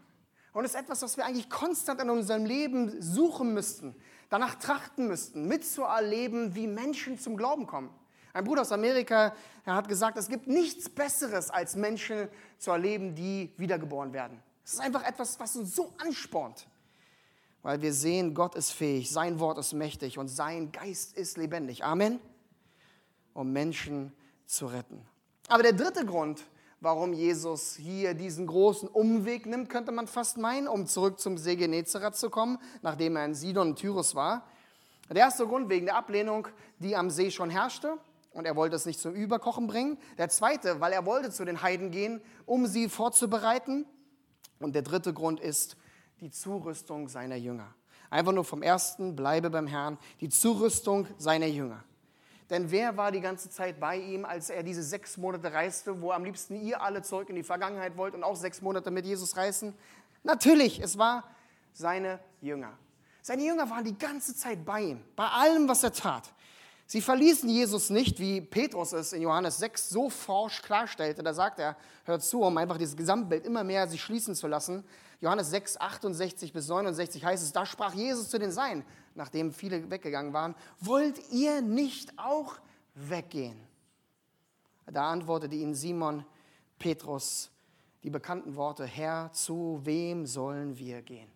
[0.52, 3.94] Und es ist etwas, was wir eigentlich konstant in unserem Leben suchen müssten,
[4.28, 7.90] danach trachten müssten, mitzuerleben, wie Menschen zum Glauben kommen.
[8.34, 9.34] Ein Bruder aus Amerika
[9.64, 14.42] er hat gesagt, es gibt nichts Besseres, als Menschen zu erleben, die wiedergeboren werden.
[14.64, 16.66] Es ist einfach etwas, was uns so anspornt,
[17.62, 21.84] weil wir sehen, Gott ist fähig, sein Wort ist mächtig und sein Geist ist lebendig.
[21.84, 22.18] Amen.
[23.34, 24.12] Um Menschen
[24.46, 25.06] zu retten.
[25.48, 26.42] Aber der dritte Grund,
[26.82, 31.54] warum Jesus hier diesen großen Umweg nimmt, könnte man fast meinen, um zurück zum See
[31.54, 34.48] Genezareth zu kommen, nachdem er in Sidon und Tyrus war.
[35.08, 36.48] Der erste Grund wegen der Ablehnung,
[36.80, 37.98] die am See schon herrschte
[38.32, 39.96] und er wollte es nicht zum Überkochen bringen.
[40.18, 43.86] Der zweite, weil er wollte zu den Heiden gehen, um sie vorzubereiten.
[44.58, 45.76] Und der dritte Grund ist
[46.20, 47.74] die Zurüstung seiner Jünger.
[48.10, 51.84] Einfach nur vom ersten, bleibe beim Herrn, die Zurüstung seiner Jünger.
[52.52, 56.12] Denn wer war die ganze Zeit bei ihm, als er diese sechs Monate reiste, wo
[56.12, 59.38] am liebsten ihr alle zurück in die Vergangenheit wollt und auch sechs Monate mit Jesus
[59.38, 59.72] reisen?
[60.22, 61.24] Natürlich, es war
[61.72, 62.76] seine Jünger.
[63.22, 66.30] Seine Jünger waren die ganze Zeit bei ihm, bei allem, was er tat.
[66.86, 71.22] Sie verließen Jesus nicht, wie Petrus es in Johannes 6 so forsch klarstellte.
[71.22, 74.84] Da sagt er, hört zu, um einfach dieses Gesamtbild immer mehr sich schließen zu lassen.
[75.22, 78.84] Johannes 6, 68 bis 69 heißt es, da sprach Jesus zu den Seinen,
[79.14, 82.56] nachdem viele weggegangen waren, wollt ihr nicht auch
[82.94, 83.58] weggehen?
[84.86, 86.24] Da antwortete ihnen Simon
[86.78, 87.50] Petrus
[88.02, 91.30] die bekannten Worte, Herr, zu wem sollen wir gehen?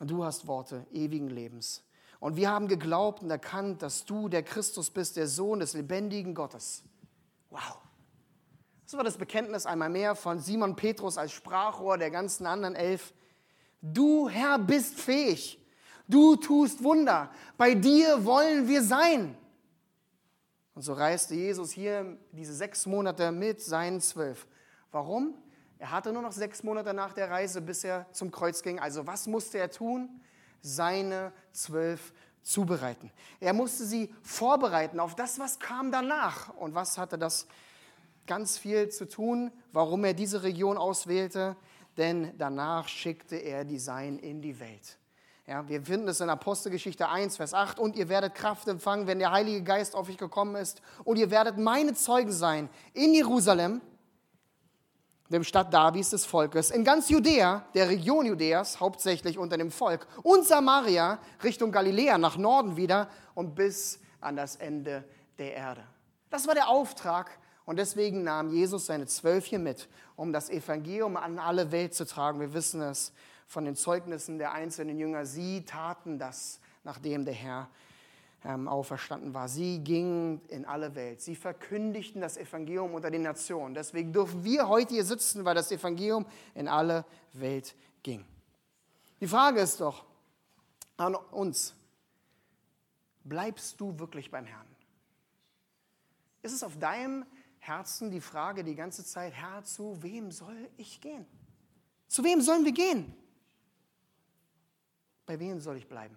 [0.00, 1.82] Du hast Worte ewigen Lebens.
[2.18, 6.34] Und wir haben geglaubt und erkannt, dass du der Christus bist, der Sohn des lebendigen
[6.34, 6.82] Gottes.
[7.50, 7.78] Wow.
[8.84, 13.12] Das war das Bekenntnis einmal mehr von Simon Petrus als Sprachrohr der ganzen anderen elf.
[13.82, 15.60] Du, Herr, bist fähig.
[16.08, 17.30] Du tust Wunder.
[17.56, 19.36] Bei dir wollen wir sein.
[20.74, 24.46] Und so reiste Jesus hier diese sechs Monate mit seinen zwölf.
[24.92, 25.34] Warum?
[25.78, 28.78] Er hatte nur noch sechs Monate nach der Reise, bis er zum Kreuz ging.
[28.78, 30.20] Also was musste er tun?
[30.66, 33.10] seine zwölf zubereiten.
[33.40, 36.54] Er musste sie vorbereiten auf das, was kam danach.
[36.56, 37.46] Und was hatte das
[38.26, 41.56] ganz viel zu tun, warum er diese Region auswählte?
[41.96, 44.98] Denn danach schickte er die Sein in die Welt.
[45.48, 47.78] Ja, wir finden es in Apostelgeschichte 1, Vers 8.
[47.78, 50.82] Und ihr werdet Kraft empfangen, wenn der Heilige Geist auf euch gekommen ist.
[51.04, 53.80] Und ihr werdet meine Zeugen sein in Jerusalem,
[55.28, 60.08] dem Stadt Davids des Volkes, in ganz Judäa, der Region Judäas, hauptsächlich unter dem Volk,
[60.24, 65.04] und Samaria Richtung Galiläa nach Norden wieder und bis an das Ende
[65.38, 65.84] der Erde.
[66.30, 71.38] Das war der Auftrag und deswegen nahm Jesus seine Zwölfchen mit, um das Evangelium an
[71.38, 72.40] alle Welt zu tragen.
[72.40, 73.12] Wir wissen es
[73.46, 75.26] von den Zeugnissen der einzelnen Jünger.
[75.26, 77.68] Sie taten das, nachdem der Herr
[78.44, 79.48] ähm, auferstanden war.
[79.48, 81.20] Sie gingen in alle Welt.
[81.20, 83.74] Sie verkündigten das Evangelium unter den Nationen.
[83.74, 88.24] Deswegen dürfen wir heute hier sitzen, weil das Evangelium in alle Welt ging.
[89.20, 90.04] Die Frage ist doch
[90.96, 91.74] an uns,
[93.24, 94.66] bleibst du wirklich beim Herrn?
[96.42, 97.24] Ist es auf deinem
[97.58, 101.26] Herzen die Frage die ganze Zeit, Herr, zu wem soll ich gehen?
[102.06, 103.12] Zu wem sollen wir gehen?
[105.26, 106.16] Bei wem soll ich bleiben?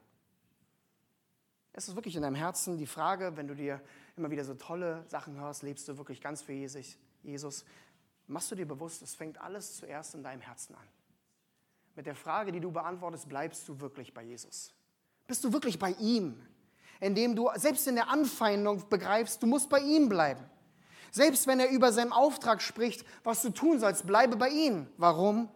[1.73, 3.81] Es ist wirklich in deinem Herzen die Frage, wenn du dir
[4.15, 7.65] immer wieder so tolle Sachen hörst, lebst du wirklich ganz für Jesus?
[8.27, 10.87] Machst du dir bewusst, es fängt alles zuerst in deinem Herzen an.
[11.95, 14.73] Mit der Frage, die du beantwortest, bleibst du wirklich bei Jesus?
[15.27, 16.41] Bist du wirklich bei ihm?
[16.99, 20.43] Indem du selbst in der Anfeindung begreifst, du musst bei ihm bleiben.
[21.11, 24.87] Selbst wenn er über seinen Auftrag spricht, was du tun sollst, bleibe bei ihm.
[24.97, 25.49] Warum?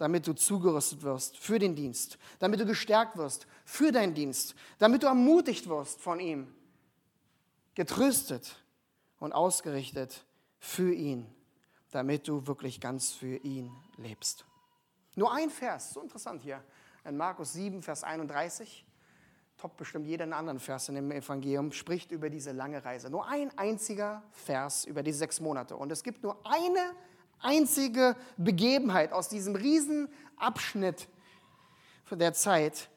[0.00, 5.02] Damit du zugerüstet wirst für den Dienst, damit du gestärkt wirst für deinen Dienst, damit
[5.02, 6.54] du ermutigt wirst von ihm,
[7.74, 8.56] getröstet
[9.18, 10.24] und ausgerichtet
[10.58, 11.26] für ihn,
[11.90, 14.46] damit du wirklich ganz für ihn lebst.
[15.16, 16.64] Nur ein Vers, so interessant hier,
[17.04, 18.86] in Markus 7, Vers 31,
[19.58, 23.10] top bestimmt jeden anderen Vers in dem Evangelium, spricht über diese lange Reise.
[23.10, 25.76] Nur ein einziger Vers über die sechs Monate.
[25.76, 26.94] Und es gibt nur eine
[27.42, 31.08] einzige Begebenheit aus diesem riesen Abschnitt
[32.10, 32.88] der Zeit,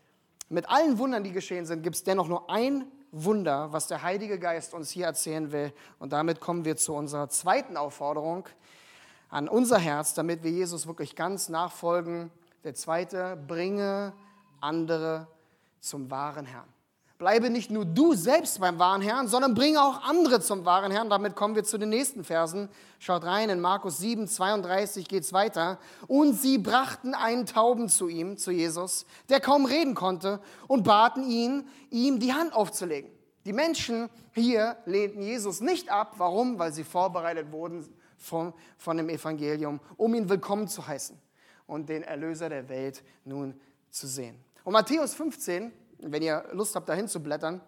[0.50, 4.40] mit allen Wundern, die geschehen sind, gibt es dennoch nur ein Wunder, was der Heilige
[4.40, 5.72] Geist uns hier erzählen will.
[6.00, 8.48] Und damit kommen wir zu unserer zweiten Aufforderung
[9.30, 12.32] an unser Herz, damit wir Jesus wirklich ganz nachfolgen.
[12.64, 14.14] Der zweite, bringe
[14.62, 15.28] andere
[15.80, 16.73] zum wahren Herrn.
[17.24, 21.10] Bleibe nicht nur du selbst beim wahren Herrn, sondern bringe auch andere zum wahren Herrn.
[21.10, 22.68] Damit kommen wir zu den nächsten Versen.
[23.00, 25.80] Schaut rein, in Markus 7, 32 geht es weiter.
[26.08, 31.24] Und sie brachten einen Tauben zu ihm, zu Jesus, der kaum reden konnte, und baten
[31.24, 33.10] ihn, ihm die Hand aufzulegen.
[33.46, 36.16] Die Menschen hier lehnten Jesus nicht ab.
[36.18, 36.60] Warum?
[36.60, 41.18] Weil sie vorbereitet wurden von, von dem Evangelium, um ihn willkommen zu heißen
[41.68, 43.58] und den Erlöser der Welt nun
[43.92, 44.36] zu sehen.
[44.66, 45.72] Und Matthäus 15,
[46.06, 47.62] wenn ihr Lust habt, dahin zu blättern,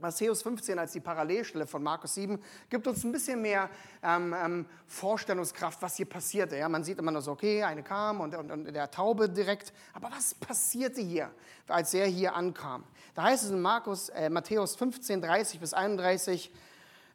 [0.00, 2.38] Matthäus 15 als die Parallelstelle von Markus 7
[2.70, 3.68] gibt uns ein bisschen mehr
[4.02, 6.56] ähm, ähm, Vorstellungskraft, was hier passierte.
[6.56, 9.72] Ja, man sieht immer nur so, okay, eine kam und, und, und der Taube direkt.
[9.92, 11.30] Aber was passierte hier,
[11.68, 12.84] als er hier ankam?
[13.14, 16.50] Da heißt es in Markus, äh, Matthäus 15, 30 bis 31,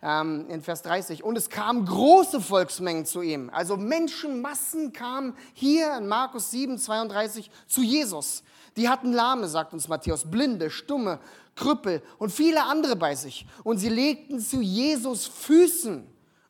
[0.01, 3.49] ähm, in Vers 30, und es kamen große Volksmengen zu ihm.
[3.49, 8.43] Also Menschenmassen kamen hier in Markus 7, 32 zu Jesus.
[8.77, 11.19] Die hatten Lahme, sagt uns Matthäus, Blinde, Stumme,
[11.55, 13.47] Krüppel und viele andere bei sich.
[13.63, 16.05] Und sie legten zu Jesus Füßen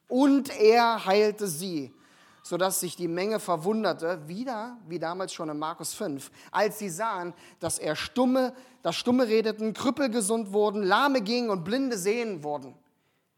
[0.07, 1.93] und er heilte sie,
[2.41, 7.33] sodass sich die Menge verwunderte, wieder wie damals schon in Markus 5, als sie sahen,
[7.59, 12.73] dass er Stumme, dass Stumme redeten, Krüppel gesund wurden, Lahme gingen und Blinde sehen wurden.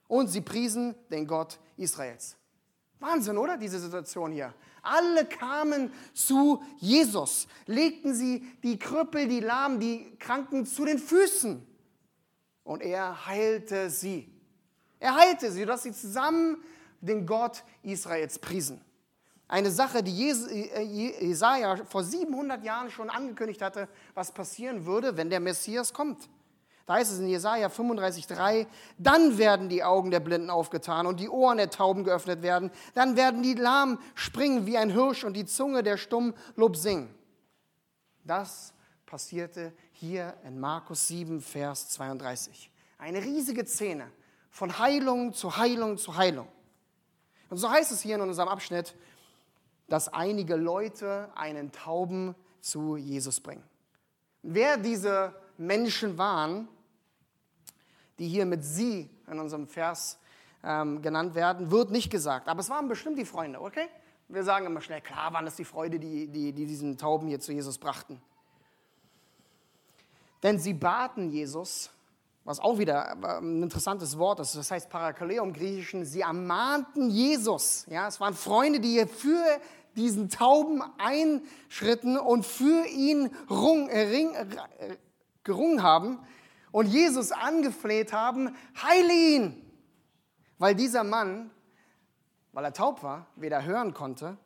[0.08, 2.38] Und sie priesen den Gott Israels.
[3.00, 3.58] Wahnsinn, oder?
[3.58, 4.54] Diese Situation hier.
[4.88, 11.65] Alle kamen zu Jesus, legten sie die Krüppel, die Lahmen, die Kranken zu den Füßen.
[12.63, 14.32] Und er heilte sie.
[15.00, 16.63] Er heilte sie, dass sie zusammen
[17.02, 18.82] den Gott Israels priesen.
[19.47, 25.30] Eine Sache, die äh, Jesaja vor 700 Jahren schon angekündigt hatte, was passieren würde, wenn
[25.30, 26.28] der Messias kommt.
[26.88, 28.65] Da heißt es in Jesaja 35,3,
[28.97, 32.71] dann werden die Augen der Blinden aufgetan und die Ohren der Tauben geöffnet werden.
[32.95, 37.13] Dann werden die Lahmen springen wie ein Hirsch und die Zunge der Stumm Lob singen.
[38.23, 38.73] Das
[39.06, 42.71] passierte hier in Markus 7, Vers 32.
[42.97, 44.10] Eine riesige Szene
[44.50, 46.47] von Heilung zu Heilung zu Heilung.
[47.50, 48.95] Und so heißt es hier in unserem Abschnitt,
[49.89, 53.63] dass einige Leute einen Tauben zu Jesus bringen.
[54.41, 56.69] Wer diese Menschen waren,
[58.19, 60.19] die hier mit sie in unserem Vers
[60.63, 62.47] ähm, genannt werden, wird nicht gesagt.
[62.47, 63.88] Aber es waren bestimmt die Freunde, okay?
[64.27, 67.39] Wir sagen immer schnell, klar waren es die Freunde, die, die, die diesen Tauben hier
[67.39, 68.21] zu Jesus brachten.
[70.43, 71.89] Denn sie baten Jesus,
[72.43, 77.10] was auch wieder ähm, ein interessantes Wort ist, das heißt Parakaleo im Griechischen, sie ermahnten
[77.10, 77.86] Jesus.
[77.89, 79.43] Ja, es waren Freunde, die für
[79.95, 84.45] diesen Tauben einschritten und für ihn rung, äh, ring, äh,
[85.43, 86.19] gerungen haben
[86.78, 89.66] und Jesus angefleht haben, heile ihn.
[90.60, 91.50] Weil dieser Mann,
[92.54, 94.38] weil er taub war, weder hören konnte,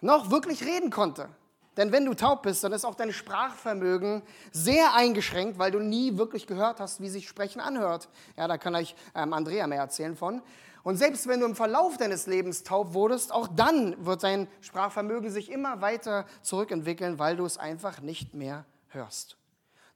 [0.00, 1.28] noch wirklich reden konnte.
[1.76, 6.16] Denn wenn du taub bist, dann ist auch dein Sprachvermögen sehr eingeschränkt, weil du nie
[6.16, 8.08] wirklich gehört hast, wie sich Sprechen anhört.
[8.38, 10.40] Ja, da kann euch ähm, Andrea mehr erzählen von.
[10.84, 15.28] Und selbst wenn du im Verlauf deines Lebens taub wurdest, auch dann wird dein Sprachvermögen
[15.30, 19.36] sich immer weiter zurückentwickeln, weil du es einfach nicht mehr hörst.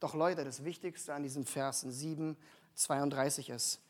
[0.00, 2.36] Doch Leute, das Wichtigste an diesem Versen 7,
[2.74, 3.80] 32 ist,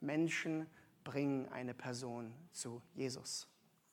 [0.00, 0.66] Menschen
[1.02, 3.46] bringen eine Person zu Jesus.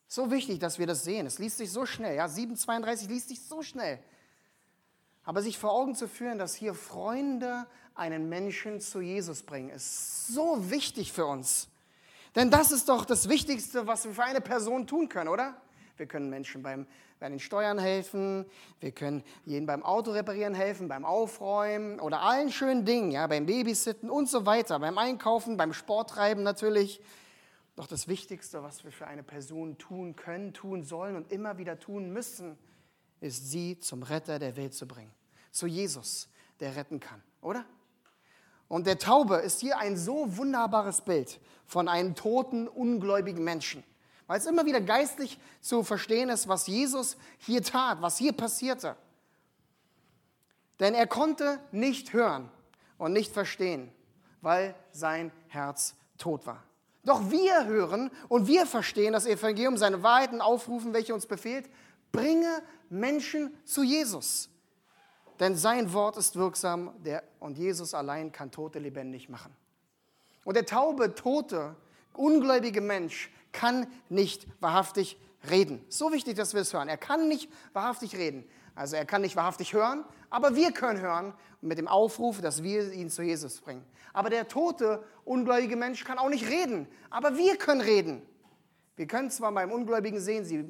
[0.07, 1.25] So wichtig, dass wir das sehen.
[1.25, 2.15] Es liest sich so schnell.
[2.15, 3.99] Ja, 7,32 liest sich so schnell.
[5.23, 10.27] Aber sich vor Augen zu führen, dass hier Freunde einen Menschen zu Jesus bringen, ist
[10.27, 11.67] so wichtig für uns.
[12.35, 15.59] Denn das ist doch das Wichtigste, was wir für eine Person tun können, oder?
[15.97, 16.85] Wir können Menschen beim,
[17.19, 18.45] bei den Steuern helfen,
[18.79, 23.45] wir können jeden beim Auto reparieren helfen, beim Aufräumen oder allen schönen Dingen, ja, beim
[23.45, 27.01] Babysitten und so weiter, beim Einkaufen, beim Sporttreiben natürlich.
[27.75, 31.79] Doch das Wichtigste, was wir für eine Person tun können, tun sollen und immer wieder
[31.79, 32.57] tun müssen,
[33.19, 35.11] ist sie zum Retter der Welt zu bringen.
[35.51, 37.65] Zu Jesus, der retten kann, oder?
[38.67, 43.83] Und der Taube ist hier ein so wunderbares Bild von einem toten, ungläubigen Menschen.
[44.27, 48.95] Weil es immer wieder geistlich zu verstehen ist, was Jesus hier tat, was hier passierte.
[50.79, 52.51] Denn er konnte nicht hören
[52.97, 53.91] und nicht verstehen,
[54.41, 56.63] weil sein Herz tot war.
[57.03, 61.69] Doch wir hören und wir verstehen das Evangelium, seine Wahrheiten aufrufen, welche uns befehlt,
[62.11, 64.49] bringe Menschen zu Jesus.
[65.39, 69.55] Denn sein Wort ist wirksam der, und Jesus allein kann Tote lebendig machen.
[70.43, 71.75] Und der taube, tote,
[72.13, 75.17] ungläubige Mensch kann nicht wahrhaftig
[75.49, 75.83] reden.
[75.89, 76.89] So wichtig, dass wir es hören.
[76.89, 78.47] Er kann nicht wahrhaftig reden.
[78.75, 82.91] Also er kann nicht wahrhaftig hören, aber wir können hören mit dem Aufruf, dass wir
[82.93, 83.83] ihn zu Jesus bringen.
[84.13, 88.21] Aber der tote, ungläubige Mensch kann auch nicht reden, aber wir können reden.
[88.95, 90.63] Wir können zwar beim Ungläubigen sehen, sie,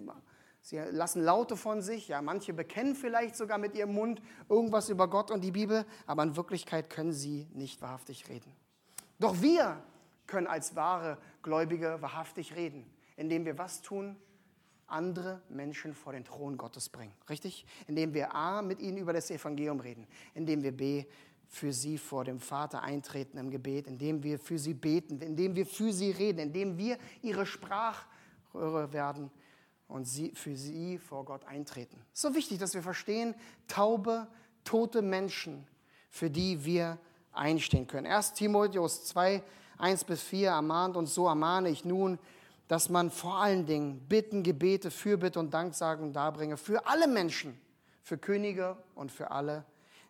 [0.61, 5.09] Sie lassen Laute von sich, ja, manche bekennen vielleicht sogar mit ihrem Mund irgendwas über
[5.09, 8.53] Gott und die Bibel, aber in Wirklichkeit können sie nicht wahrhaftig reden.
[9.17, 9.81] Doch wir
[10.27, 12.85] können als wahre Gläubige wahrhaftig reden,
[13.15, 14.15] indem wir was tun?
[14.85, 17.13] Andere Menschen vor den Thron Gottes bringen.
[17.29, 17.65] Richtig?
[17.87, 21.05] Indem wir A, mit ihnen über das Evangelium reden, indem wir B,
[21.49, 25.65] für sie vor dem Vater eintreten im Gebet, indem wir für sie beten, indem wir
[25.65, 29.31] für sie reden, indem wir ihre Sprachröhre werden
[29.87, 32.01] und sie, für sie vor Gott eintreten.
[32.13, 33.33] So wichtig, dass wir verstehen,
[33.67, 34.27] taube,
[34.63, 35.65] tote Menschen,
[36.09, 36.97] für die wir
[37.31, 38.07] einstehen können.
[38.07, 39.41] 1 Timotheus 2,
[39.77, 42.19] 1 bis 4 ermahnt und so ermahne ich nun,
[42.67, 47.59] dass man vor allen Dingen Bitten, Gebete, Fürbitte und Danksagung darbringe für alle Menschen,
[48.03, 49.63] für Könige und für alle,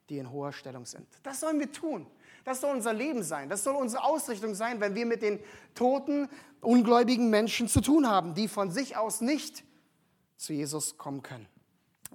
[0.10, 1.08] die in hoher Stellung sind.
[1.24, 2.08] Das sollen wir tun.
[2.44, 3.50] Das soll unser Leben sein.
[3.50, 5.40] Das soll unsere Ausrichtung sein, wenn wir mit den
[5.76, 6.30] toten,
[6.62, 9.64] ungläubigen Menschen zu tun haben, die von sich aus nicht
[10.38, 11.48] zu Jesus kommen können.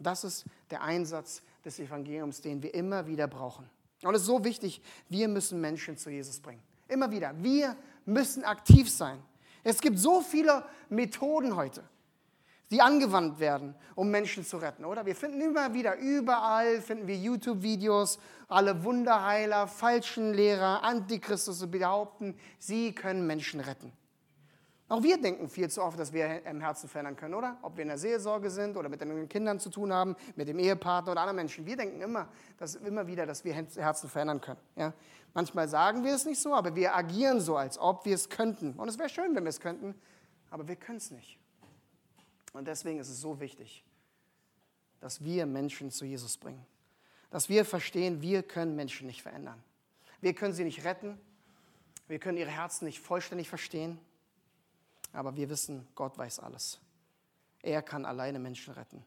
[0.00, 3.68] Das ist der Einsatz des Evangeliums, den wir immer wieder brauchen.
[4.02, 6.62] Und es ist so wichtig, wir müssen Menschen zu Jesus bringen.
[6.92, 7.32] Immer wieder.
[7.38, 9.18] Wir müssen aktiv sein.
[9.64, 11.82] Es gibt so viele Methoden heute,
[12.70, 15.06] die angewandt werden, um Menschen zu retten, oder?
[15.06, 22.92] Wir finden immer wieder, überall finden wir YouTube-Videos, alle Wunderheiler, falschen Lehrer, Antichristus behaupten, sie
[22.92, 23.92] können Menschen retten.
[24.92, 27.56] Auch wir denken viel zu oft, dass wir im Herzen verändern können, oder?
[27.62, 30.58] Ob wir in der Seelsorge sind oder mit den Kindern zu tun haben, mit dem
[30.58, 31.64] Ehepartner oder anderen Menschen.
[31.64, 32.28] Wir denken immer,
[32.58, 34.60] dass, immer wieder, dass wir Herzen verändern können.
[34.76, 34.92] Ja?
[35.32, 38.74] Manchmal sagen wir es nicht so, aber wir agieren so, als ob wir es könnten.
[38.74, 39.94] Und es wäre schön, wenn wir es könnten,
[40.50, 41.38] aber wir können es nicht.
[42.52, 43.86] Und deswegen ist es so wichtig,
[45.00, 46.66] dass wir Menschen zu Jesus bringen.
[47.30, 49.64] Dass wir verstehen, wir können Menschen nicht verändern.
[50.20, 51.18] Wir können sie nicht retten.
[52.08, 53.98] Wir können ihre Herzen nicht vollständig verstehen.
[55.12, 56.80] Aber wir wissen, Gott weiß alles.
[57.60, 59.04] Er kann alleine Menschen retten.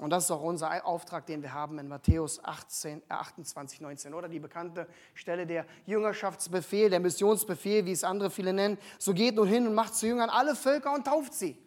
[0.00, 4.14] Und das ist auch unser Auftrag, den wir haben in Matthäus 18, äh 28, 19,
[4.14, 8.78] oder die bekannte Stelle der Jüngerschaftsbefehl, der Missionsbefehl, wie es andere viele nennen.
[8.98, 11.58] So geht nun hin und macht zu Jüngern alle Völker und tauft sie.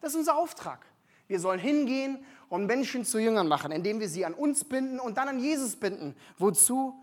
[0.00, 0.84] Das ist unser Auftrag.
[1.28, 5.16] Wir sollen hingehen und Menschen zu Jüngern machen, indem wir sie an uns binden und
[5.16, 6.16] dann an Jesus binden.
[6.38, 7.00] Wozu?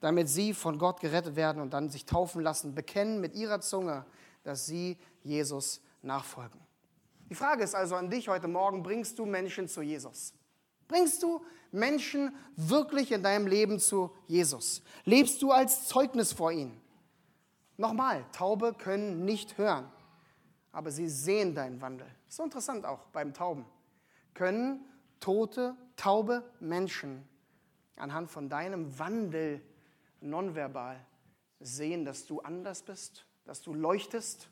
[0.00, 4.06] Damit sie von Gott gerettet werden und dann sich taufen lassen, bekennen mit ihrer Zunge,
[4.42, 6.60] dass sie Jesus nachfolgen.
[7.28, 10.34] Die Frage ist also an dich heute Morgen, bringst du Menschen zu Jesus?
[10.88, 14.82] Bringst du Menschen wirklich in deinem Leben zu Jesus?
[15.04, 16.80] Lebst du als Zeugnis vor ihnen?
[17.76, 19.88] Nochmal, Taube können nicht hören,
[20.72, 22.08] aber sie sehen deinen Wandel.
[22.28, 23.64] So interessant auch beim Tauben.
[24.34, 24.84] Können
[25.20, 27.26] tote, taube Menschen
[27.96, 29.62] anhand von deinem Wandel
[30.20, 30.98] nonverbal
[31.60, 34.48] sehen, dass du anders bist, dass du leuchtest,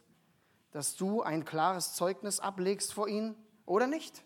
[0.73, 4.25] dass du ein klares Zeugnis ablegst vor ihnen oder nicht?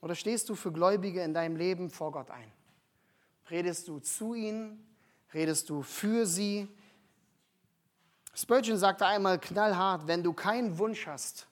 [0.00, 2.50] Oder stehst du für Gläubige in deinem Leben vor Gott ein?
[3.50, 4.82] Redest du zu ihnen?
[5.34, 6.74] Redest du für sie?
[8.32, 11.46] Spurgeon sagte einmal knallhart, wenn du keinen Wunsch hast,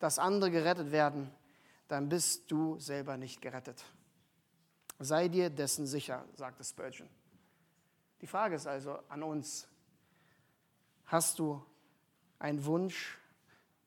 [0.00, 1.30] dass andere gerettet werden,
[1.88, 3.82] dann bist du selber nicht gerettet.
[4.98, 7.08] Sei dir dessen sicher, sagte Spurgeon.
[8.20, 9.66] Die Frage ist also an uns,
[11.06, 11.62] Hast du
[12.38, 13.18] einen Wunsch,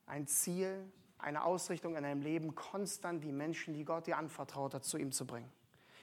[0.05, 0.83] ein Ziel,
[1.17, 5.11] eine Ausrichtung in deinem Leben, konstant die Menschen, die Gott dir anvertraut hat, zu ihm
[5.11, 5.51] zu bringen?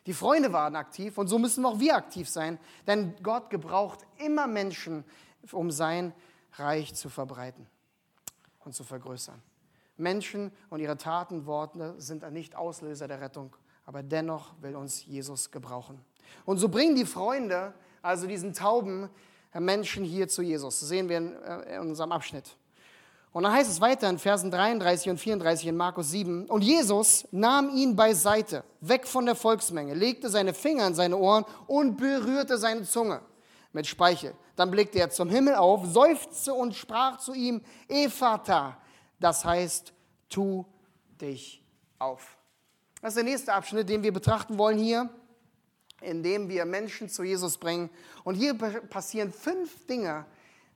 [0.06, 4.48] Die Freunde waren aktiv und so müssen auch wir aktiv sein, denn Gott gebraucht immer
[4.48, 5.04] Menschen,
[5.52, 6.12] um sein
[6.54, 7.66] Reich zu verbreiten
[8.64, 9.40] und zu vergrößern.
[9.96, 13.54] Menschen und ihre Taten, Worte sind nicht Auslöser der Rettung,
[13.86, 16.04] aber dennoch will uns Jesus gebrauchen.
[16.44, 19.08] Und so bringen die Freunde, also diesen Tauben,
[19.60, 20.80] Menschen hier zu Jesus.
[20.80, 22.56] Das sehen wir in, äh, in unserem Abschnitt.
[23.32, 26.46] Und dann heißt es weiter in Versen 33 und 34 in Markus 7.
[26.46, 31.44] Und Jesus nahm ihn beiseite, weg von der Volksmenge, legte seine Finger in seine Ohren
[31.66, 33.22] und berührte seine Zunge
[33.72, 34.34] mit Speichel.
[34.54, 38.76] Dann blickte er zum Himmel auf, seufzte und sprach zu ihm, Ephata,
[39.18, 39.94] das heißt,
[40.28, 40.66] tu
[41.18, 41.64] dich
[41.98, 42.36] auf.
[43.00, 45.08] Das ist der nächste Abschnitt, den wir betrachten wollen hier
[46.02, 47.90] indem wir Menschen zu Jesus bringen.
[48.24, 50.24] Und hier passieren fünf Dinge,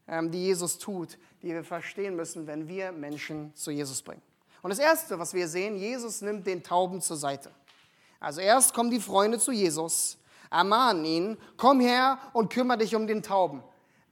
[0.09, 4.23] ähm, die Jesus tut, die wir verstehen müssen, wenn wir Menschen zu Jesus bringen.
[4.63, 7.51] Und das Erste, was wir sehen, Jesus nimmt den Tauben zur Seite.
[8.19, 10.19] Also erst kommen die Freunde zu Jesus,
[10.51, 13.63] ermahnen ihn, komm her und kümmere dich um den Tauben.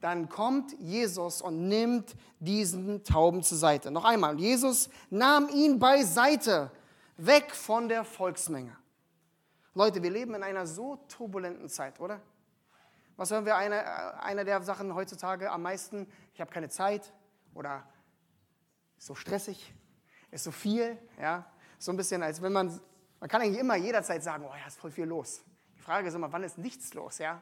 [0.01, 3.89] Dann kommt Jesus und nimmt diesen Tauben zur Seite.
[3.91, 6.71] Noch einmal, Jesus nahm ihn beiseite,
[7.17, 8.77] weg von der Volksmenge.
[9.77, 12.21] Leute, wir leben in einer so turbulenten Zeit, oder?
[13.17, 13.57] Was hören wir?
[13.57, 17.11] Eine, äh, eine der Sachen heutzutage am meisten, ich habe keine Zeit
[17.53, 17.85] oder
[18.97, 19.73] so stressig.
[20.31, 21.45] ist so viel, ja,
[21.77, 22.79] so ein bisschen, als wenn man,
[23.19, 25.43] man kann eigentlich immer jederzeit sagen, oh ja, ist voll viel los.
[25.75, 27.41] Die Frage ist immer, wann ist nichts los, ja?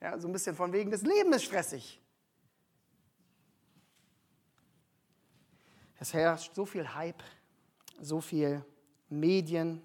[0.00, 2.00] Ja, so ein bisschen von wegen, das Leben ist stressig.
[6.00, 7.22] Es herrscht so viel Hype,
[8.00, 8.64] so viel
[9.10, 9.82] Medien,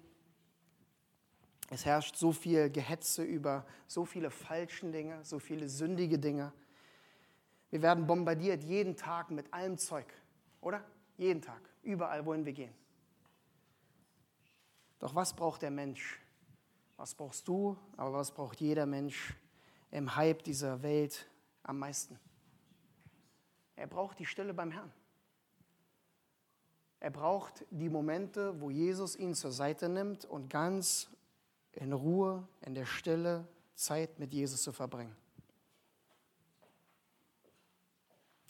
[1.74, 6.52] es herrscht so viel Gehetze über so viele falschen Dinge, so viele sündige Dinge.
[7.70, 10.06] Wir werden bombardiert jeden Tag mit allem Zeug,
[10.60, 10.84] oder?
[11.16, 12.72] Jeden Tag, überall, wohin wir gehen.
[15.00, 16.20] Doch was braucht der Mensch?
[16.96, 19.34] Was brauchst du, aber was braucht jeder Mensch
[19.90, 21.28] im Hype dieser Welt
[21.64, 22.20] am meisten?
[23.74, 24.92] Er braucht die Stille beim Herrn.
[27.00, 31.10] Er braucht die Momente, wo Jesus ihn zur Seite nimmt und ganz
[31.76, 35.14] in Ruhe, in der Stille Zeit mit Jesus zu verbringen.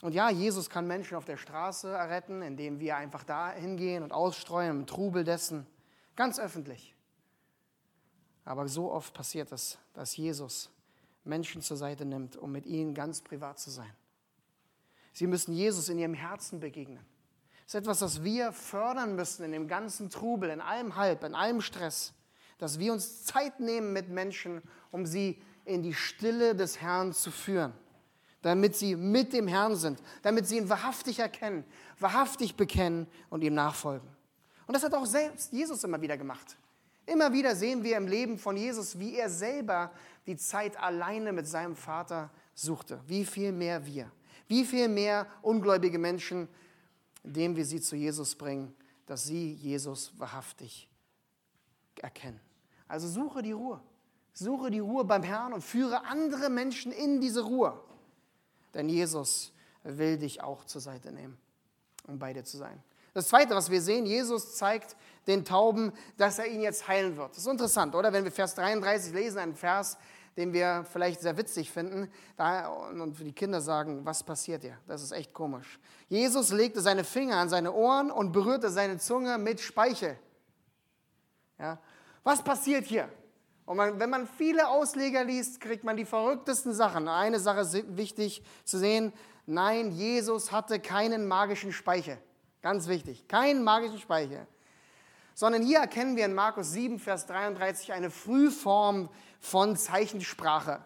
[0.03, 4.13] Und ja, Jesus kann Menschen auf der Straße retten, indem wir einfach da hingehen und
[4.13, 5.67] ausstreuen im Trubel dessen,
[6.15, 6.95] ganz öffentlich.
[8.45, 10.71] Aber so oft passiert es, dass Jesus
[11.25, 13.91] Menschen zur Seite nimmt, um mit ihnen ganz privat zu sein.
[15.15, 17.05] Sie müssen Jesus in ihrem Herzen begegnen.
[17.65, 21.35] Das ist etwas, das wir fördern müssen in dem ganzen Trubel, in allem Halb, in
[21.35, 22.13] allem Stress
[22.59, 27.31] dass wir uns Zeit nehmen mit Menschen, um sie in die Stille des Herrn zu
[27.31, 27.73] führen,
[28.43, 31.65] damit sie mit dem Herrn sind, damit sie ihn wahrhaftig erkennen,
[31.99, 34.09] wahrhaftig bekennen und ihm nachfolgen.
[34.67, 36.57] Und das hat auch selbst Jesus immer wieder gemacht.
[37.07, 39.93] Immer wieder sehen wir im Leben von Jesus, wie er selber
[40.27, 43.01] die Zeit alleine mit seinem Vater suchte.
[43.07, 44.11] Wie viel mehr wir.
[44.49, 46.49] Wie viel mehr ungläubige Menschen,
[47.23, 48.75] indem wir sie zu Jesus bringen,
[49.07, 50.89] dass sie Jesus wahrhaftig
[52.03, 52.41] erkennen.
[52.89, 53.81] Also suche die Ruhe.
[54.33, 57.81] Suche die Ruhe beim Herrn und führe andere Menschen in diese Ruhe.
[58.75, 59.53] Denn Jesus
[59.85, 61.39] will dich auch zur Seite nehmen,
[62.07, 62.83] um bei dir zu sein.
[63.13, 64.97] Das Zweite, was wir sehen, Jesus zeigt
[65.29, 67.31] den Tauben, dass er ihn jetzt heilen wird.
[67.31, 68.13] Das ist interessant, oder?
[68.13, 69.97] Wenn wir Vers 33 lesen, einen Vers,
[70.37, 74.77] den wir vielleicht sehr witzig finden, da, und die Kinder sagen, was passiert hier?
[74.89, 75.79] Das ist echt komisch.
[76.09, 80.19] Jesus legte seine Finger an seine Ohren und berührte seine Zunge mit Speichel.
[81.59, 81.79] Ja?
[82.23, 83.09] Was passiert hier?
[83.67, 87.09] Und man, wenn man viele Ausleger liest, kriegt man die verrücktesten Sachen.
[87.09, 89.13] Eine Sache ist wichtig zu sehen.
[89.47, 92.19] Nein, Jesus hatte keinen magischen Speicher.
[92.63, 94.47] Ganz wichtig, keinen magischen Speicher.
[95.35, 99.09] Sondern hier erkennen wir in Markus 7, Vers 33 eine Frühform
[99.41, 100.85] von Zeichensprache.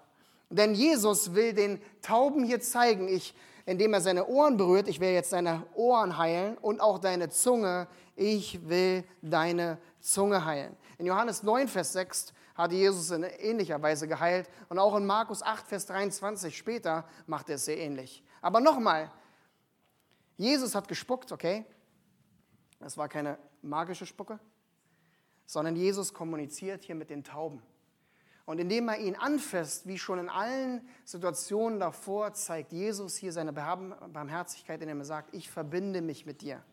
[0.51, 3.35] Denn Jesus will den Tauben hier zeigen, ich,
[3.67, 7.87] indem er seine Ohren berührt, ich will jetzt deine Ohren heilen und auch deine Zunge,
[8.17, 10.77] ich will deine Zunge heilen.
[10.99, 15.43] In Johannes 9, Vers 6 hat Jesus in ähnlicher Weise geheilt und auch in Markus
[15.43, 18.25] 8, Vers 23 später macht er es sehr ähnlich.
[18.41, 19.11] Aber nochmal,
[20.37, 21.65] Jesus hat gespuckt, okay?
[22.81, 24.39] Das war keine magische Spucke,
[25.47, 27.63] sondern Jesus kommuniziert hier mit den Tauben.
[28.45, 33.53] Und indem er ihn anfasst, wie schon in allen Situationen davor, zeigt Jesus hier seine
[33.53, 36.65] Barmherzigkeit, indem er sagt, ich verbinde mich mit dir.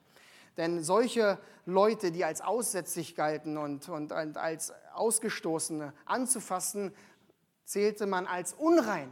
[0.58, 6.94] Denn solche Leute, die als aussätzlich galten und, und, als Ausgestoßene anzufassen,
[7.66, 9.12] zählte man als unrein.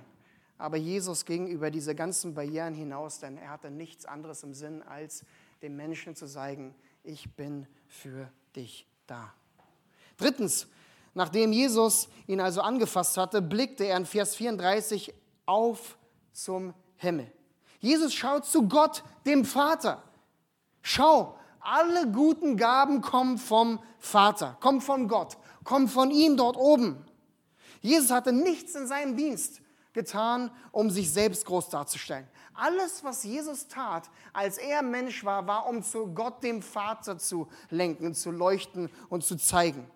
[0.58, 4.82] Aber Jesus ging über diese ganzen Barrieren hinaus, denn er hatte nichts anderes im Sinn,
[4.84, 5.26] als
[5.62, 9.34] den Menschen zu zeigen, ich bin für dich da.
[10.18, 10.68] Drittens,
[11.14, 15.14] nachdem Jesus ihn also angefasst hatte, blickte er in Vers 34
[15.46, 15.98] auf
[16.32, 17.32] zum Himmel.
[17.80, 20.04] Jesus schaut zu Gott, dem Vater.
[20.84, 27.04] Schau, alle guten Gaben kommen vom Vater, kommen von Gott, kommen von ihm dort oben.
[27.80, 29.62] Jesus hatte nichts in seinem Dienst
[29.94, 32.28] getan, um sich selbst groß darzustellen.
[32.54, 37.48] Alles, was Jesus tat, als er Mensch war, war, um zu Gott, dem Vater, zu
[37.70, 39.90] lenken, zu leuchten und zu zeigen.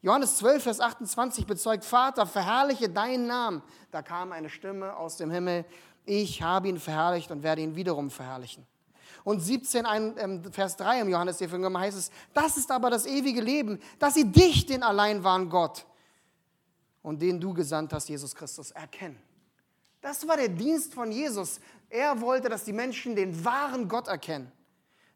[0.00, 3.62] Johannes 12, Vers 28 bezeugt, Vater, verherrliche deinen Namen.
[3.90, 5.66] Da kam eine Stimme aus dem Himmel,
[6.06, 8.66] ich habe ihn verherrlicht und werde ihn wiederum verherrlichen.
[9.26, 9.84] Und 17,
[10.18, 14.30] ähm, Vers 3 im Johannesevangelium heißt es, das ist aber das ewige Leben, dass sie
[14.30, 15.84] dich, den allein wahren Gott
[17.02, 19.20] und den du gesandt hast, Jesus Christus, erkennen.
[20.00, 21.58] Das war der Dienst von Jesus.
[21.90, 24.52] Er wollte, dass die Menschen den wahren Gott erkennen,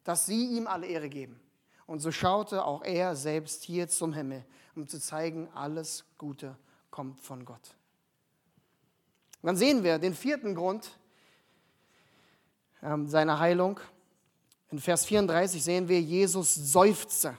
[0.03, 1.39] dass sie ihm alle Ehre geben.
[1.85, 4.43] Und so schaute auch er selbst hier zum Himmel,
[4.75, 6.57] um zu zeigen, alles Gute
[6.89, 7.77] kommt von Gott.
[9.41, 10.97] Und dann sehen wir den vierten Grund
[12.83, 13.79] ähm, seiner Heilung.
[14.71, 17.37] In Vers 34 sehen wir, Jesus seufzte.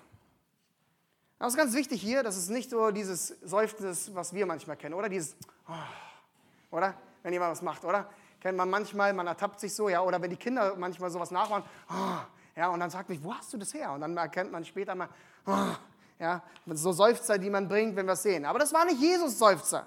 [1.39, 4.95] Das ist ganz wichtig hier, das ist nicht so dieses Seufzen, was wir manchmal kennen,
[4.95, 5.09] oder?
[5.09, 5.35] Dieses,
[5.68, 6.95] oh, oder?
[7.22, 8.09] Wenn jemand was macht, oder?
[8.41, 11.64] Kennt man manchmal, man ertappt sich so, ja, oder wenn die Kinder manchmal sowas nachmachen,
[11.91, 12.18] oh,
[12.57, 13.93] Ja, und dann sagt mich, wo hast du das her?
[13.93, 15.09] Und dann erkennt man später mal,
[15.47, 15.74] oh,
[16.18, 18.45] ja, so Seufzer, die man bringt, wenn wir es sehen.
[18.45, 19.87] Aber das war nicht Jesus Seufzer,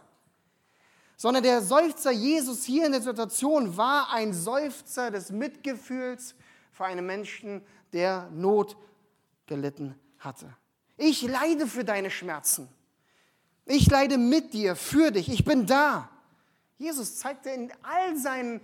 [1.15, 6.35] sondern der Seufzer Jesus hier in der Situation war ein Seufzer des Mitgefühls
[6.75, 8.75] für einen Menschen, der Not
[9.45, 10.53] gelitten hatte.
[10.97, 12.67] Ich leide für deine Schmerzen.
[13.65, 15.29] Ich leide mit dir, für dich.
[15.29, 16.09] Ich bin da.
[16.77, 18.59] Jesus zeigte in all seinen,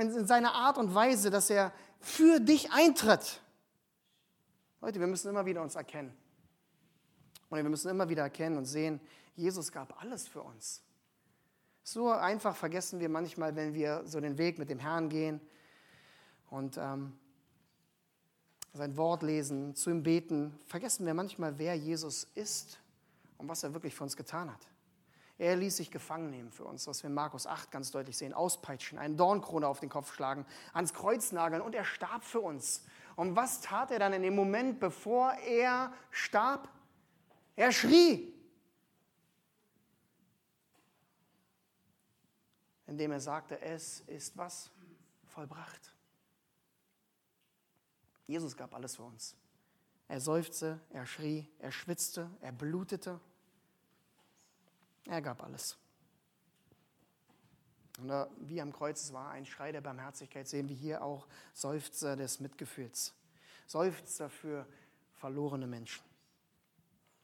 [0.00, 3.42] in seiner Art und Weise, dass er für dich eintritt.
[4.80, 6.16] Leute, wir müssen immer wieder uns erkennen.
[7.50, 9.00] Und wir müssen immer wieder erkennen und sehen,
[9.36, 10.82] Jesus gab alles für uns.
[11.82, 15.42] So einfach vergessen wir manchmal, wenn wir so den Weg mit dem Herrn gehen
[16.48, 17.12] und ähm,
[18.74, 22.80] sein Wort lesen, zu ihm beten, vergessen wir manchmal, wer Jesus ist
[23.38, 24.66] und was er wirklich für uns getan hat.
[25.38, 28.32] Er ließ sich gefangen nehmen für uns, was wir in Markus 8 ganz deutlich sehen.
[28.32, 32.84] Auspeitschen, eine Dornkrone auf den Kopf schlagen, ans Kreuz nageln und er starb für uns.
[33.16, 36.68] Und was tat er dann in dem Moment, bevor er starb?
[37.56, 38.32] Er schrie.
[42.86, 44.70] Indem er sagte, es ist was?
[45.26, 45.93] Vollbracht.
[48.26, 49.36] Jesus gab alles für uns.
[50.08, 53.20] Er seufzte, er schrie, er schwitzte, er blutete.
[55.06, 55.76] Er gab alles.
[57.98, 58.10] Und
[58.40, 62.40] wie am Kreuz es war, ein Schrei der Barmherzigkeit, sehen wir hier auch Seufzer des
[62.40, 63.14] Mitgefühls.
[63.66, 64.66] Seufzer für
[65.14, 66.02] verlorene Menschen.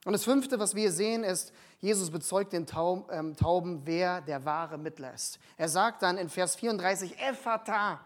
[0.05, 2.66] Und das fünfte, was wir sehen, ist, Jesus bezeugt den
[3.11, 5.38] ähm, Tauben, wer der wahre Mittler ist.
[5.59, 8.01] Er sagt dann in Vers 34, Ephata,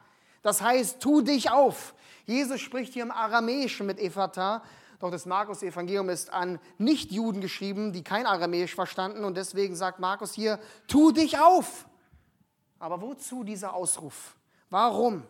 [0.44, 1.94] das heißt, tu dich auf.
[2.26, 4.62] Jesus spricht hier im Aramäischen mit Ephata,
[5.00, 10.34] doch das Markus-Evangelium ist an Nichtjuden geschrieben, die kein Aramäisch verstanden und deswegen sagt Markus
[10.34, 11.86] hier, tu dich auf.
[12.78, 14.36] Aber wozu dieser Ausruf?
[14.68, 15.22] Warum?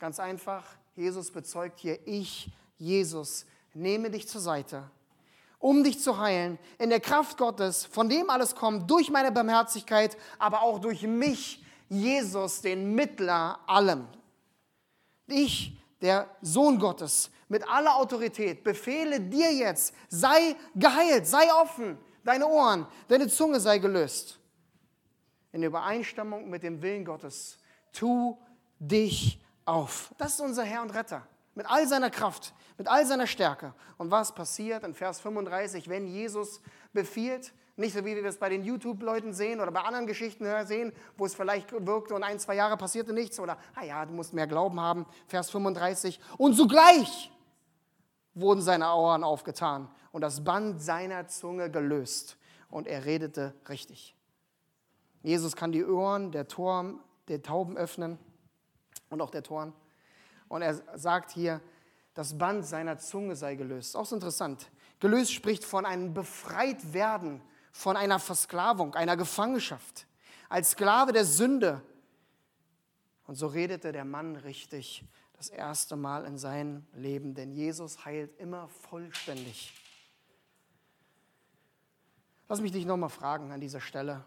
[0.00, 0.64] Ganz einfach,
[0.96, 4.90] Jesus bezeugt hier, ich, Jesus, nehme dich zur Seite,
[5.60, 10.16] um dich zu heilen, in der Kraft Gottes, von dem alles kommt, durch meine Barmherzigkeit,
[10.40, 14.06] aber auch durch mich, Jesus, den Mittler allem.
[15.26, 22.46] Ich, der Sohn Gottes, mit aller Autorität, befehle dir jetzt, sei geheilt, sei offen, deine
[22.46, 24.38] Ohren, deine Zunge sei gelöst.
[25.52, 27.58] In Übereinstimmung mit dem Willen Gottes,
[27.92, 28.36] tu
[28.78, 30.12] dich auf.
[30.18, 31.26] Das ist unser Herr und Retter.
[31.54, 33.74] Mit all seiner Kraft, mit all seiner Stärke.
[33.96, 36.60] Und was passiert in Vers 35, wenn Jesus
[36.92, 40.92] befiehlt, nicht so wie wir es bei den YouTube-Leuten sehen oder bei anderen Geschichten sehen,
[41.16, 44.32] wo es vielleicht wirkte und ein, zwei Jahre passierte nichts oder, ah ja, du musst
[44.32, 46.20] mehr Glauben haben, Vers 35.
[46.36, 47.30] Und sogleich
[48.34, 52.36] wurden seine Ohren aufgetan und das Band seiner Zunge gelöst
[52.70, 54.14] und er redete richtig.
[55.22, 56.94] Jesus kann die Ohren der, Tor,
[57.28, 58.18] der Tauben öffnen
[59.10, 59.72] und auch der Toren.
[60.48, 61.60] Und er sagt hier,
[62.14, 63.96] das Band seiner Zunge sei gelöst.
[63.96, 64.70] Auch so interessant.
[65.00, 67.40] Gelöst spricht von einem Befreitwerden
[67.72, 70.06] von einer Versklavung, einer Gefangenschaft,
[70.48, 71.82] als Sklave der Sünde.
[73.26, 75.04] Und so redete der Mann richtig
[75.36, 79.72] das erste Mal in seinem Leben, denn Jesus heilt immer vollständig.
[82.48, 84.24] Lass mich dich nochmal fragen an dieser Stelle.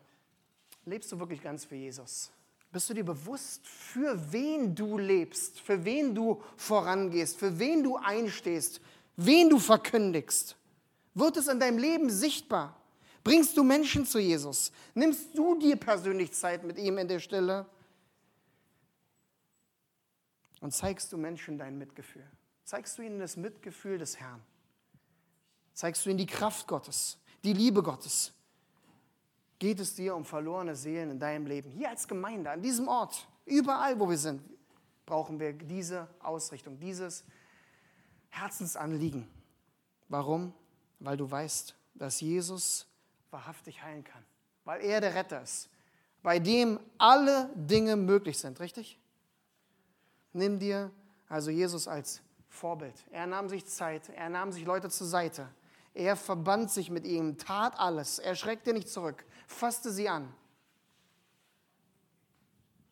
[0.85, 2.31] Lebst du wirklich ganz für Jesus?
[2.71, 7.97] Bist du dir bewusst, für wen du lebst, für wen du vorangehst, für wen du
[7.97, 8.79] einstehst,
[9.17, 10.55] wen du verkündigst?
[11.13, 12.80] Wird es in deinem Leben sichtbar?
[13.23, 14.71] Bringst du Menschen zu Jesus?
[14.93, 17.65] Nimmst du dir persönlich Zeit mit ihm in der Stille?
[20.59, 22.27] Und zeigst du Menschen dein Mitgefühl?
[22.63, 24.41] Zeigst du ihnen das Mitgefühl des Herrn?
[25.73, 28.33] Zeigst du ihnen die Kraft Gottes, die Liebe Gottes?
[29.59, 31.69] Geht es dir um verlorene Seelen in deinem Leben?
[31.69, 34.41] Hier als Gemeinde, an diesem Ort, überall, wo wir sind,
[35.05, 37.23] brauchen wir diese Ausrichtung, dieses
[38.29, 39.27] Herzensanliegen.
[40.07, 40.53] Warum?
[40.99, 42.87] Weil du weißt, dass Jesus
[43.31, 44.23] wahrhaftig heilen kann,
[44.65, 45.69] weil er der Retter ist,
[46.21, 48.99] bei dem alle Dinge möglich sind, richtig?
[50.33, 50.91] Nimm dir
[51.27, 52.95] also Jesus als Vorbild.
[53.11, 55.47] Er nahm sich Zeit, er nahm sich Leute zur Seite.
[55.93, 58.19] Er verband sich mit ihm, tat alles.
[58.19, 60.33] Er schreckte nicht zurück, fasste sie an.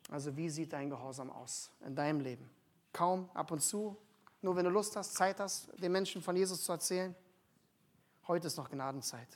[0.10, 2.50] Also wie sieht dein Gehorsam aus in deinem Leben?
[2.92, 3.96] Kaum, ab und zu,
[4.42, 7.16] nur wenn du Lust hast, Zeit hast, den Menschen von Jesus zu erzählen.
[8.28, 9.28] Heute ist noch Gnadenzeit.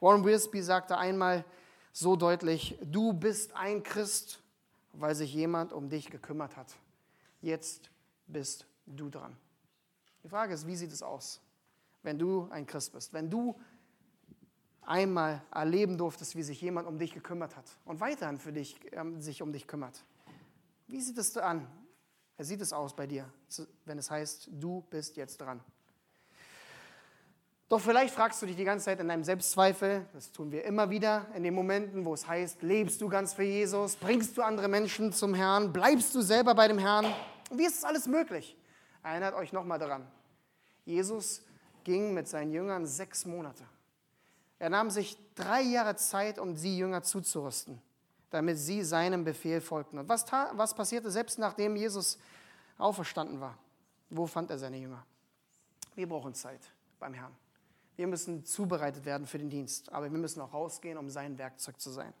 [0.00, 1.44] Warren Wilsby sagte einmal
[1.92, 4.40] so deutlich, du bist ein Christ,
[4.92, 6.74] weil sich jemand um dich gekümmert hat.
[7.40, 7.90] Jetzt
[8.26, 9.36] bist du dran.
[10.22, 11.40] Die Frage ist, wie sieht es aus,
[12.02, 13.12] wenn du ein Christ bist?
[13.12, 13.58] Wenn du
[14.82, 19.20] einmal erleben durftest, wie sich jemand um dich gekümmert hat und weiterhin für dich, ähm,
[19.20, 20.04] sich um dich kümmert.
[20.86, 21.66] Wie sieht es an?
[22.38, 23.30] Wie sieht es aus bei dir,
[23.84, 25.60] wenn es heißt, du bist jetzt dran?
[27.68, 30.88] Doch vielleicht fragst du dich die ganze Zeit in deinem Selbstzweifel, das tun wir immer
[30.88, 34.68] wieder in den Momenten, wo es heißt, lebst du ganz für Jesus, bringst du andere
[34.68, 37.12] Menschen zum Herrn, bleibst du selber bei dem Herrn?
[37.50, 38.56] Wie ist das alles möglich?
[39.02, 40.06] Erinnert euch nochmal daran.
[40.86, 41.42] Jesus
[41.84, 43.64] ging mit seinen Jüngern sechs Monate.
[44.58, 47.82] Er nahm sich drei Jahre Zeit, um sie Jünger zuzurüsten,
[48.30, 49.98] damit sie seinem Befehl folgten.
[49.98, 52.18] Und was, was passierte selbst nachdem Jesus
[52.78, 53.58] auferstanden war?
[54.08, 55.04] Wo fand er seine Jünger?
[55.94, 56.60] Wir brauchen Zeit
[56.98, 57.36] beim Herrn.
[57.98, 61.80] Wir müssen zubereitet werden für den Dienst, aber wir müssen auch rausgehen, um sein Werkzeug
[61.80, 62.14] zu sein.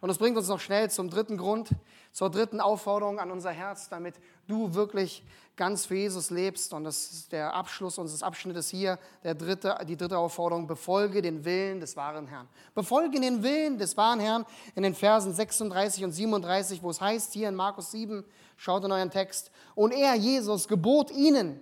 [0.00, 1.70] Und das bringt uns noch schnell zum dritten Grund,
[2.10, 4.16] zur dritten Aufforderung an unser Herz, damit
[4.48, 5.24] du wirklich
[5.54, 6.74] ganz für Jesus lebst.
[6.74, 11.44] Und das ist der Abschluss unseres Abschnittes hier, der dritte, die dritte Aufforderung, befolge den
[11.44, 12.48] Willen des wahren Herrn.
[12.74, 17.32] Befolge den Willen des wahren Herrn in den Versen 36 und 37, wo es heißt,
[17.34, 18.24] hier in Markus 7,
[18.56, 21.60] schaut in euren Text, und er, Jesus, gebot ihnen,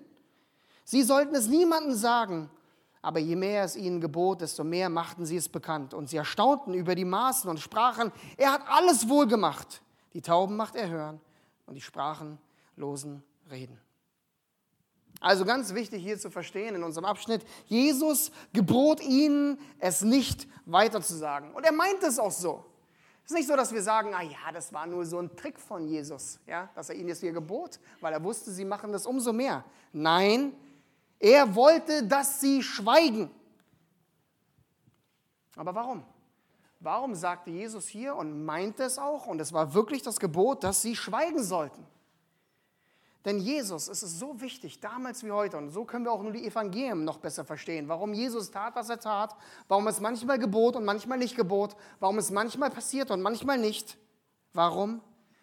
[0.84, 2.48] sie sollten es niemandem sagen,
[3.02, 5.94] aber je mehr es ihnen gebot, desto mehr machten sie es bekannt.
[5.94, 9.82] Und sie erstaunten über die Maßen und sprachen, er hat alles wohl gemacht.
[10.14, 11.20] Die Tauben macht er hören
[11.66, 13.80] und die Sprachenlosen reden.
[15.20, 21.52] Also ganz wichtig hier zu verstehen in unserem Abschnitt, Jesus gebot ihnen, es nicht weiterzusagen.
[21.54, 22.64] Und er meint es auch so.
[23.24, 25.60] Es ist nicht so, dass wir sagen, ah ja, das war nur so ein Trick
[25.60, 29.06] von Jesus, ja, dass er ihnen jetzt hier gebot, weil er wusste, sie machen das
[29.06, 29.64] umso mehr.
[29.92, 30.54] Nein,
[31.18, 33.30] er wollte, dass sie schweigen.
[35.56, 36.04] Aber warum?
[36.80, 40.82] Warum sagte Jesus hier und meinte es auch, und es war wirklich das Gebot, dass
[40.82, 41.84] sie schweigen sollten?
[43.24, 46.30] Denn Jesus, es ist so wichtig, damals wie heute, und so können wir auch nur
[46.30, 49.34] die Evangelien noch besser verstehen, warum Jesus tat, was er tat,
[49.66, 53.98] warum es manchmal gebot und manchmal nicht gebot, warum es manchmal passiert und manchmal nicht.
[54.52, 55.00] Warum?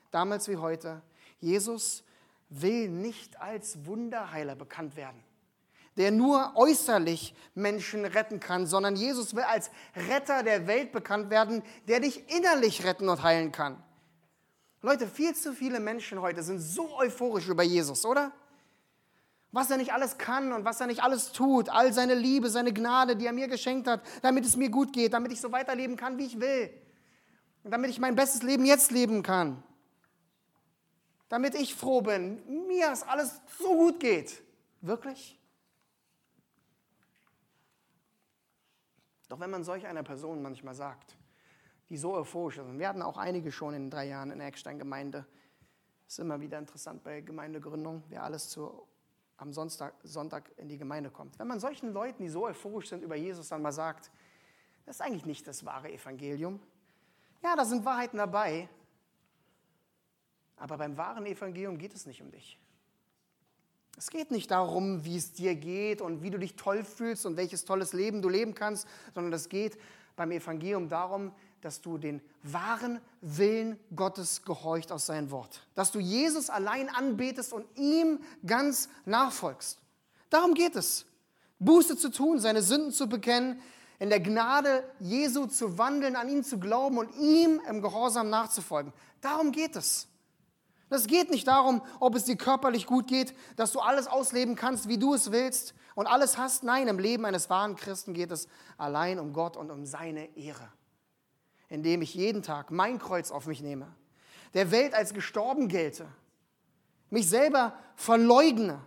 [0.09, 1.01] Damals wie heute.
[1.39, 2.05] Jesus
[2.47, 5.21] will nicht als Wunderheiler bekannt werden
[5.97, 9.71] der nur äußerlich Menschen retten kann, sondern Jesus will als
[10.09, 13.81] Retter der Welt bekannt werden, der dich innerlich retten und heilen kann.
[14.81, 18.31] Leute, viel zu viele Menschen heute sind so euphorisch über Jesus, oder?
[19.51, 22.73] Was er nicht alles kann und was er nicht alles tut, all seine Liebe, seine
[22.73, 25.95] Gnade, die er mir geschenkt hat, damit es mir gut geht, damit ich so weiterleben
[25.95, 26.69] kann, wie ich will.
[27.63, 29.63] Und damit ich mein bestes Leben jetzt leben kann.
[31.29, 34.43] Damit ich froh bin, mir es alles so gut geht.
[34.81, 35.39] Wirklich?
[39.29, 41.17] Doch wenn man solch einer Person manchmal sagt,
[41.89, 44.47] die so euphorisch ist, und wir hatten auch einige schon in drei Jahren in der
[44.47, 45.25] Eckstein-Gemeinde,
[46.07, 48.87] ist immer wieder interessant bei Gemeindegründung, wer alles zu,
[49.37, 51.37] am Sonntag, Sonntag in die Gemeinde kommt.
[51.39, 54.11] Wenn man solchen Leuten, die so euphorisch sind über Jesus, dann mal sagt,
[54.85, 56.59] das ist eigentlich nicht das wahre Evangelium.
[57.43, 58.69] Ja, da sind Wahrheiten dabei,
[60.57, 62.59] aber beim wahren Evangelium geht es nicht um dich.
[63.97, 67.37] Es geht nicht darum, wie es dir geht und wie du dich toll fühlst und
[67.37, 69.77] welches tolles Leben du leben kannst, sondern es geht
[70.15, 71.31] beim Evangelium darum,
[71.61, 75.65] dass du den wahren Willen Gottes gehorcht aus seinem Wort.
[75.73, 79.79] Dass du Jesus allein anbetest und ihm ganz nachfolgst.
[80.29, 81.05] Darum geht es.
[81.59, 83.59] Buße zu tun, seine Sünden zu bekennen,
[83.97, 88.91] in der Gnade Jesu zu wandeln, an ihn zu glauben und ihm im Gehorsam nachzufolgen.
[89.21, 90.07] Darum geht es.
[90.89, 94.87] Es geht nicht darum, ob es dir körperlich gut geht, dass du alles ausleben kannst,
[94.87, 96.63] wie du es willst und alles hast.
[96.63, 100.71] Nein, im Leben eines wahren Christen geht es allein um Gott und um seine Ehre.
[101.69, 103.87] Indem ich jeden Tag mein Kreuz auf mich nehme,
[104.53, 106.07] der Welt als gestorben gelte,
[107.09, 108.81] mich selber verleugne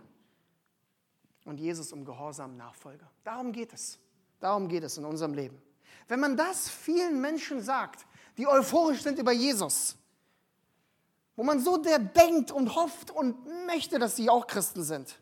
[1.45, 3.05] und Jesus um Gehorsam nachfolge.
[3.23, 3.99] Darum geht es.
[4.39, 5.61] Darum geht es in unserem Leben.
[6.07, 8.05] Wenn man das vielen Menschen sagt,
[8.37, 9.97] die euphorisch sind über Jesus,
[11.39, 15.17] wo man so der denkt und hofft und möchte, dass sie auch Christen sind.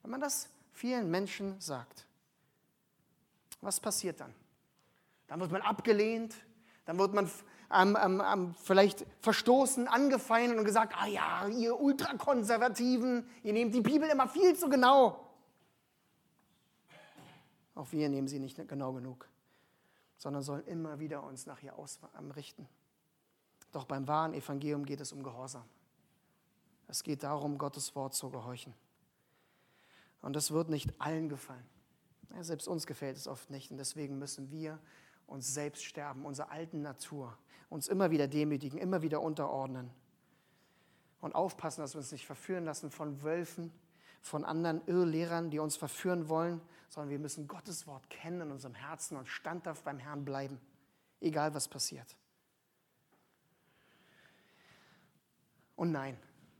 [0.00, 2.06] Wenn man das vielen Menschen sagt,
[3.60, 4.32] was passiert dann?
[5.26, 6.34] Dann wird man abgelehnt,
[6.86, 7.30] dann wird man
[7.74, 14.08] ähm, ähm, vielleicht verstoßen, angefeindet und gesagt, ah ja, ihr Ultrakonservativen, ihr nehmt die Bibel
[14.08, 15.28] immer viel zu genau.
[17.74, 19.28] Auch wir nehmen sie nicht genau genug,
[20.16, 22.66] sondern sollen immer wieder uns nach ihr ausrichten.
[23.72, 25.64] Doch beim wahren Evangelium geht es um Gehorsam.
[26.88, 28.74] Es geht darum, Gottes Wort zu gehorchen.
[30.22, 31.66] Und das wird nicht allen gefallen.
[32.34, 33.70] Ja, selbst uns gefällt es oft nicht.
[33.70, 34.78] Und deswegen müssen wir
[35.26, 37.36] uns selbst sterben, unserer alten Natur,
[37.68, 39.90] uns immer wieder demütigen, immer wieder unterordnen.
[41.20, 43.72] Und aufpassen, dass wir uns nicht verführen lassen von Wölfen,
[44.20, 48.74] von anderen Irrlehrern, die uns verführen wollen, sondern wir müssen Gottes Wort kennen in unserem
[48.74, 50.60] Herzen und standhaft beim Herrn bleiben,
[51.20, 52.16] egal was passiert.
[55.76, 56.18] Und nein,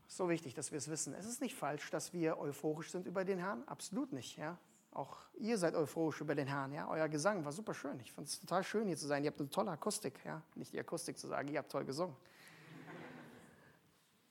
[0.09, 1.15] So wichtig, dass wir es wissen.
[1.15, 3.65] Es ist nicht falsch, dass wir euphorisch sind über den Herrn.
[3.67, 4.37] Absolut nicht.
[4.37, 4.57] Ja?
[4.93, 6.73] Auch ihr seid euphorisch über den Herrn.
[6.73, 6.89] Ja?
[6.89, 7.99] Euer Gesang war super schön.
[8.01, 9.25] Ich fand es total schön, hier zu sein.
[9.25, 10.25] Ihr habt eine tolle Akustik.
[10.25, 10.43] Ja?
[10.55, 12.15] Nicht die Akustik zu sagen, ihr habt toll gesungen.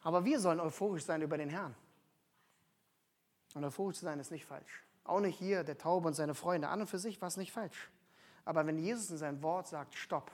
[0.01, 1.75] Aber wir sollen euphorisch sein über den Herrn.
[3.53, 4.83] Und euphorisch zu sein ist nicht falsch.
[5.03, 6.69] Auch nicht hier, der Taube und seine Freunde.
[6.69, 7.91] An und für sich war es nicht falsch.
[8.45, 10.31] Aber wenn Jesus in seinem Wort sagt, stopp,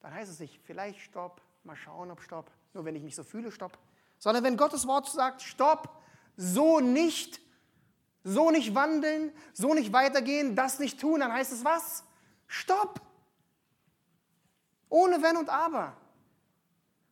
[0.00, 3.22] dann heißt es nicht, vielleicht stopp, mal schauen, ob stopp, nur wenn ich mich so
[3.22, 3.78] fühle, stopp.
[4.18, 6.02] Sondern wenn Gottes Wort sagt, stopp,
[6.36, 7.40] so nicht,
[8.24, 12.04] so nicht wandeln, so nicht weitergehen, das nicht tun, dann heißt es was?
[12.46, 13.00] Stopp.
[14.88, 15.96] Ohne Wenn und Aber.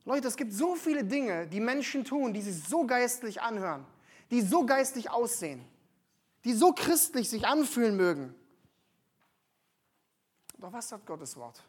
[0.05, 3.85] Leute, es gibt so viele Dinge, die Menschen tun, die sich so geistlich anhören,
[4.31, 5.65] die so geistlich aussehen,
[6.45, 8.35] die so christlich sich anfühlen mögen.
[10.59, 11.63] Doch was sagt Gottes Wort?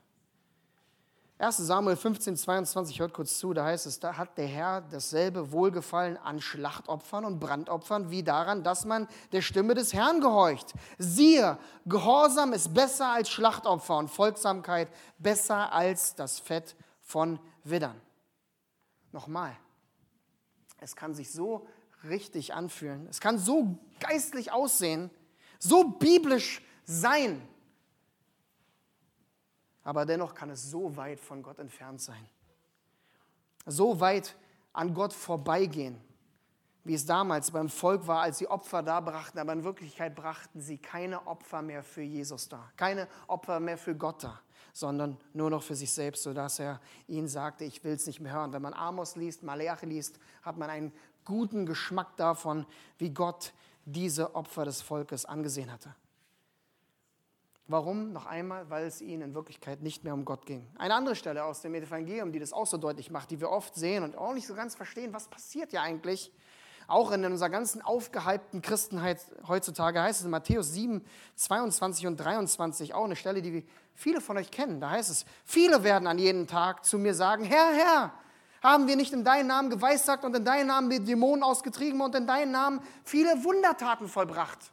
[1.40, 5.52] 1 Samuel 15, 22, hört kurz zu, da heißt es, da hat der Herr dasselbe
[5.52, 10.74] Wohlgefallen an Schlachtopfern und Brandopfern wie daran, dass man der Stimme des Herrn gehorcht.
[10.98, 18.02] Siehe, Gehorsam ist besser als Schlachtopfer und Folgsamkeit besser als das Fett von Widdern.
[19.12, 19.56] Nochmal,
[20.80, 21.68] es kann sich so
[22.04, 25.12] richtig anfühlen, es kann so geistlich aussehen,
[25.60, 27.48] so biblisch sein
[29.88, 32.28] aber dennoch kann es so weit von Gott entfernt sein.
[33.66, 34.36] So weit
[34.74, 35.98] an Gott vorbeigehen,
[36.84, 40.60] wie es damals beim Volk war, als sie Opfer da brachten, aber in Wirklichkeit brachten
[40.60, 44.42] sie keine Opfer mehr für Jesus da, keine Opfer mehr für Gott da,
[44.74, 48.34] sondern nur noch für sich selbst, sodass er ihnen sagte, ich will es nicht mehr
[48.34, 48.52] hören.
[48.52, 50.92] Wenn man Amos liest, Maleachi liest, hat man einen
[51.24, 52.66] guten Geschmack davon,
[52.98, 53.54] wie Gott
[53.86, 55.96] diese Opfer des Volkes angesehen hatte.
[57.70, 58.14] Warum?
[58.14, 60.66] Noch einmal, weil es ihnen in Wirklichkeit nicht mehr um Gott ging.
[60.78, 63.76] Eine andere Stelle aus dem Evangelium, die das auch so deutlich macht, die wir oft
[63.76, 66.32] sehen und auch nicht so ganz verstehen, was passiert ja eigentlich,
[66.88, 71.04] auch in unserer ganzen aufgehypten Christenheit heutzutage heißt es in Matthäus 7,
[71.36, 74.80] 22 und 23, auch eine Stelle, die viele von euch kennen.
[74.80, 78.14] Da heißt es, viele werden an jedem Tag zu mir sagen, Herr, Herr,
[78.64, 82.16] haben wir nicht in deinem Namen geweissagt und in deinem Namen die Dämonen ausgetrieben und
[82.16, 84.72] in deinem Namen viele Wundertaten vollbracht?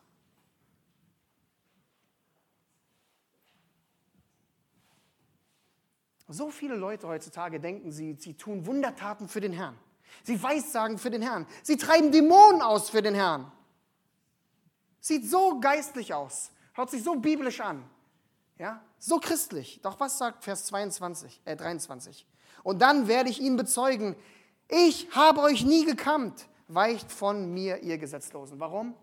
[6.28, 9.76] So viele Leute heutzutage denken, sie, sie tun Wundertaten für den Herrn.
[10.22, 11.46] Sie weissagen für den Herrn.
[11.62, 13.50] Sie treiben Dämonen aus für den Herrn.
[15.00, 16.50] Sieht so geistlich aus.
[16.72, 17.84] Hört sich so biblisch an.
[18.58, 18.82] Ja?
[18.98, 19.80] So christlich.
[19.82, 22.26] Doch was sagt Vers 22, äh 23?
[22.62, 24.16] Und dann werde ich ihnen bezeugen,
[24.68, 26.46] ich habe euch nie gekannt.
[26.68, 28.58] Weicht von mir, ihr Gesetzlosen.
[28.58, 28.94] Warum?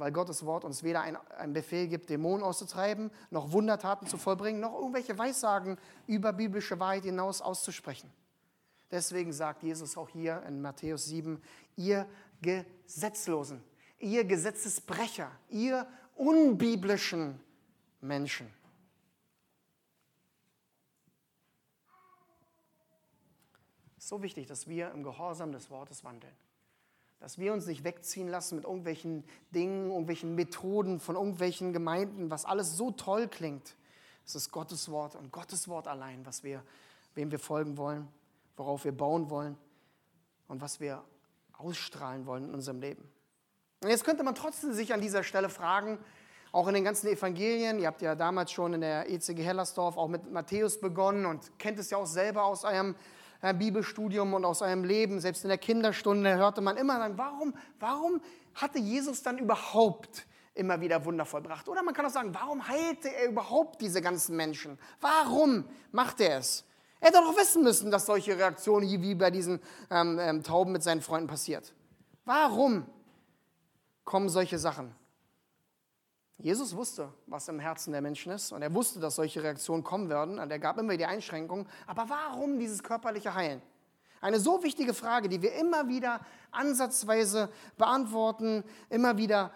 [0.00, 4.74] Weil Gottes Wort uns weder einen Befehl gibt, Dämonen auszutreiben, noch Wundertaten zu vollbringen, noch
[4.74, 8.10] irgendwelche Weissagen über biblische Wahrheit hinaus auszusprechen.
[8.90, 11.40] Deswegen sagt Jesus auch hier in Matthäus 7,
[11.76, 12.06] ihr
[12.42, 13.62] Gesetzlosen,
[14.00, 15.86] ihr Gesetzesbrecher, ihr
[16.16, 17.38] unbiblischen
[18.00, 18.52] Menschen.
[23.98, 26.34] So wichtig, dass wir im Gehorsam des Wortes wandeln.
[27.20, 32.44] Dass wir uns nicht wegziehen lassen mit irgendwelchen Dingen, irgendwelchen Methoden von irgendwelchen Gemeinden, was
[32.44, 33.76] alles so toll klingt.
[34.26, 36.62] Es ist Gottes Wort und Gottes Wort allein, was wir,
[37.14, 38.08] wem wir folgen wollen,
[38.56, 39.56] worauf wir bauen wollen
[40.48, 41.04] und was wir
[41.52, 43.08] ausstrahlen wollen in unserem Leben.
[43.82, 45.98] Und jetzt könnte man trotzdem sich an dieser Stelle fragen,
[46.52, 50.08] auch in den ganzen Evangelien, ihr habt ja damals schon in der ECG Hellersdorf auch
[50.08, 52.96] mit Matthäus begonnen und kennt es ja auch selber aus eurem
[53.40, 58.20] Bibelstudium und aus eurem Leben, selbst in der Kinderstunde hörte man immer dann, warum, warum
[58.54, 61.68] hatte Jesus dann überhaupt immer wieder Wunder vollbracht?
[61.68, 64.78] Oder man kann auch sagen, warum heilte er überhaupt diese ganzen Menschen?
[65.00, 66.64] Warum macht er es?
[67.00, 69.60] Er hätte doch wissen müssen, dass solche Reaktionen wie bei diesen
[69.90, 71.72] ähm, ähm, Tauben mit seinen Freunden passiert.
[72.26, 72.84] Warum
[74.04, 74.94] kommen solche Sachen?
[76.42, 80.08] Jesus wusste, was im Herzen der Menschen ist und er wusste, dass solche Reaktionen kommen
[80.08, 81.66] werden und er gab immer die Einschränkungen.
[81.86, 83.60] Aber warum dieses körperliche Heilen?
[84.22, 86.20] Eine so wichtige Frage, die wir immer wieder
[86.50, 89.52] ansatzweise beantworten, immer wieder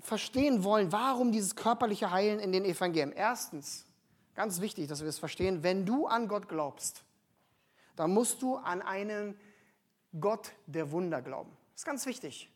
[0.00, 3.12] verstehen wollen, warum dieses körperliche Heilen in den Evangelien.
[3.12, 3.84] Erstens,
[4.34, 7.02] ganz wichtig, dass wir es verstehen, wenn du an Gott glaubst,
[7.96, 9.38] dann musst du an einen
[10.20, 11.50] Gott der Wunder glauben.
[11.72, 12.50] Das ist ganz wichtig.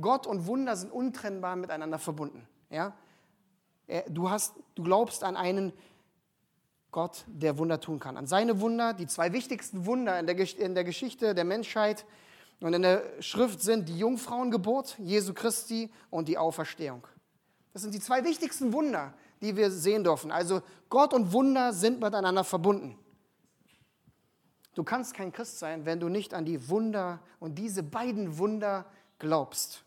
[0.00, 2.46] Gott und Wunder sind untrennbar miteinander verbunden.
[2.70, 2.94] Ja?
[4.08, 5.72] Du, hast, du glaubst an einen
[6.90, 8.16] Gott, der Wunder tun kann.
[8.16, 12.06] An seine Wunder, die zwei wichtigsten Wunder in der, in der Geschichte der Menschheit
[12.60, 17.06] und in der Schrift sind die Jungfrauengeburt Jesu Christi und die Auferstehung.
[17.72, 19.12] Das sind die zwei wichtigsten Wunder,
[19.42, 20.30] die wir sehen dürfen.
[20.30, 22.98] Also Gott und Wunder sind miteinander verbunden.
[24.74, 28.86] Du kannst kein Christ sein, wenn du nicht an die Wunder und diese beiden Wunder
[29.18, 29.84] glaubst.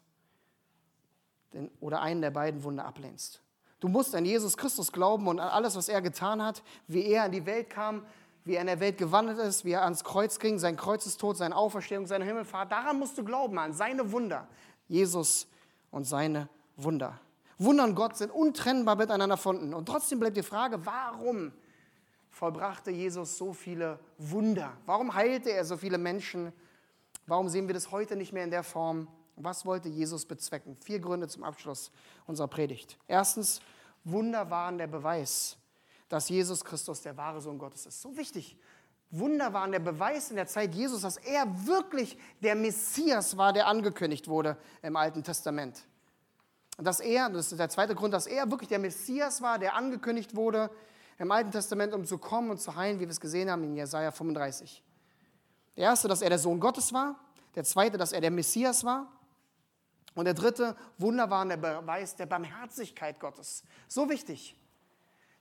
[1.80, 3.42] Oder einen der beiden Wunder ablehnst.
[3.80, 7.26] Du musst an Jesus Christus glauben und an alles, was er getan hat, wie er
[7.26, 8.06] in die Welt kam,
[8.44, 11.56] wie er in der Welt gewandelt ist, wie er ans Kreuz ging, sein Kreuzestod, seine
[11.56, 12.72] Auferstehung, seine Himmelfahrt.
[12.72, 14.48] Daran musst du glauben, an seine Wunder.
[14.88, 15.48] Jesus
[15.92, 17.20] und seine Wunder.
[17.58, 19.74] Wunder und Gott sind untrennbar miteinander verbunden.
[19.74, 21.52] Und trotzdem bleibt die Frage, warum
[22.30, 24.72] vollbrachte Jesus so viele Wunder?
[24.86, 26.54] Warum heilte er so viele Menschen?
[27.28, 29.08] Warum sehen wir das heute nicht mehr in der Form?
[29.42, 30.76] Was wollte Jesus bezwecken?
[30.84, 31.92] Vier Gründe zum Abschluss
[32.28, 32.98] unserer Predigt.
[33.08, 33.62] Erstens,
[34.04, 35.58] Wunder waren der Beweis,
[36.10, 38.02] dass Jesus Christus der wahre Sohn Gottes ist.
[38.02, 38.58] So wichtig.
[39.12, 43.68] Wunder waren der Beweis in der Zeit Jesus, dass er wirklich der Messias war, der
[43.68, 45.86] angekündigt wurde im Alten Testament.
[46.78, 50.36] Dass er, das ist der zweite Grund, dass er wirklich der Messias war, der angekündigt
[50.36, 50.70] wurde
[51.18, 53.76] im Alten Testament, um zu kommen und zu heilen, wie wir es gesehen haben in
[53.76, 54.84] Jesaja 35.
[55.76, 57.16] Der erste, dass er der Sohn Gottes war.
[57.56, 59.08] Der zweite, dass er der Messias war.
[60.16, 63.64] Und der dritte, Wunder waren der Beweis der Barmherzigkeit Gottes.
[63.88, 64.56] So wichtig.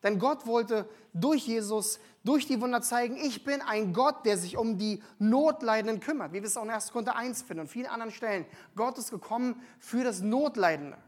[0.02, 4.56] Denn Gott wollte durch Jesus, durch die Wunder zeigen, ich bin ein Gott, der sich
[4.56, 6.32] um die Notleidenden kümmert.
[6.32, 6.92] Wie wir es auch in 1.
[6.92, 8.46] Korinther 1 finden und vielen anderen Stellen.
[8.76, 10.98] Gott ist gekommen für das Notleidende.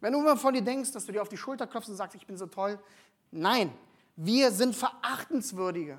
[0.00, 2.16] Wenn du immer von dir denkst, dass du dir auf die Schulter klopfst und sagst,
[2.16, 2.78] ich bin so toll.
[3.30, 3.72] Nein,
[4.16, 5.98] wir sind Verachtenswürdige,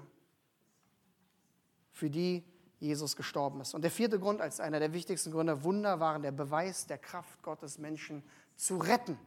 [1.91, 2.43] für die
[2.81, 3.73] Jesus gestorben ist.
[3.75, 7.41] Und der vierte Grund, als einer der wichtigsten Gründe, Wunder waren der Beweis der Kraft
[7.43, 8.23] Gottes, Menschen
[8.55, 9.17] zu retten.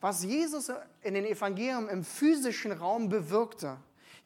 [0.00, 3.78] Was Jesus in den Evangelien im physischen Raum bewirkte,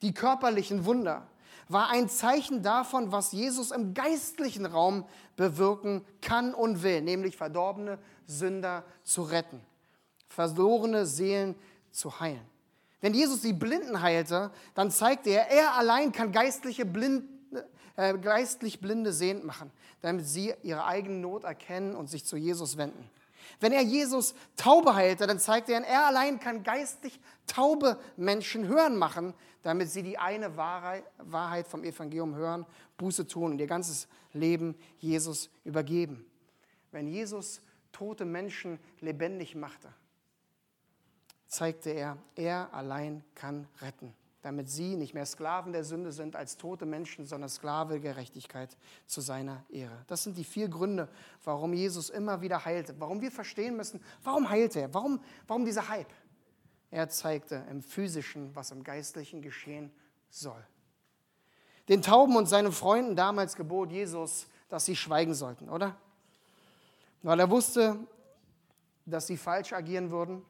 [0.02, 1.26] die körperlichen Wunder,
[1.68, 5.06] war ein Zeichen davon, was Jesus im geistlichen Raum
[5.36, 9.60] bewirken kann und will, nämlich verdorbene Sünder zu retten,
[10.28, 11.54] verlorene Seelen
[11.90, 12.44] zu heilen.
[13.00, 17.24] Wenn Jesus die Blinden heilte, dann zeigte er, er allein kann geistliche Blind,
[17.96, 19.70] äh, geistlich Blinde sehend machen,
[20.02, 23.10] damit sie ihre eigene Not erkennen und sich zu Jesus wenden.
[23.60, 28.96] Wenn er Jesus Taube heilte, dann zeigte er, er allein kann geistlich taube Menschen hören
[28.96, 32.66] machen, damit sie die eine Wahrheit vom Evangelium hören,
[32.98, 36.24] Buße tun und ihr ganzes Leben Jesus übergeben.
[36.92, 37.60] Wenn Jesus
[37.92, 39.88] tote Menschen lebendig machte,
[41.46, 44.14] zeigte er, er allein kann retten,
[44.46, 49.20] damit sie nicht mehr Sklaven der Sünde sind als tote Menschen, sondern Sklave Gerechtigkeit zu
[49.20, 50.04] seiner Ehre.
[50.06, 51.08] Das sind die vier Gründe,
[51.42, 55.88] warum Jesus immer wieder heilte, warum wir verstehen müssen, warum heilte er, warum, warum dieser
[55.88, 56.12] Hype.
[56.92, 59.90] Er zeigte im physischen, was im geistlichen geschehen
[60.30, 60.64] soll.
[61.88, 65.96] Den Tauben und seinen Freunden damals gebot Jesus, dass sie schweigen sollten, oder?
[67.22, 67.98] Weil er wusste,
[69.06, 70.44] dass sie falsch agieren würden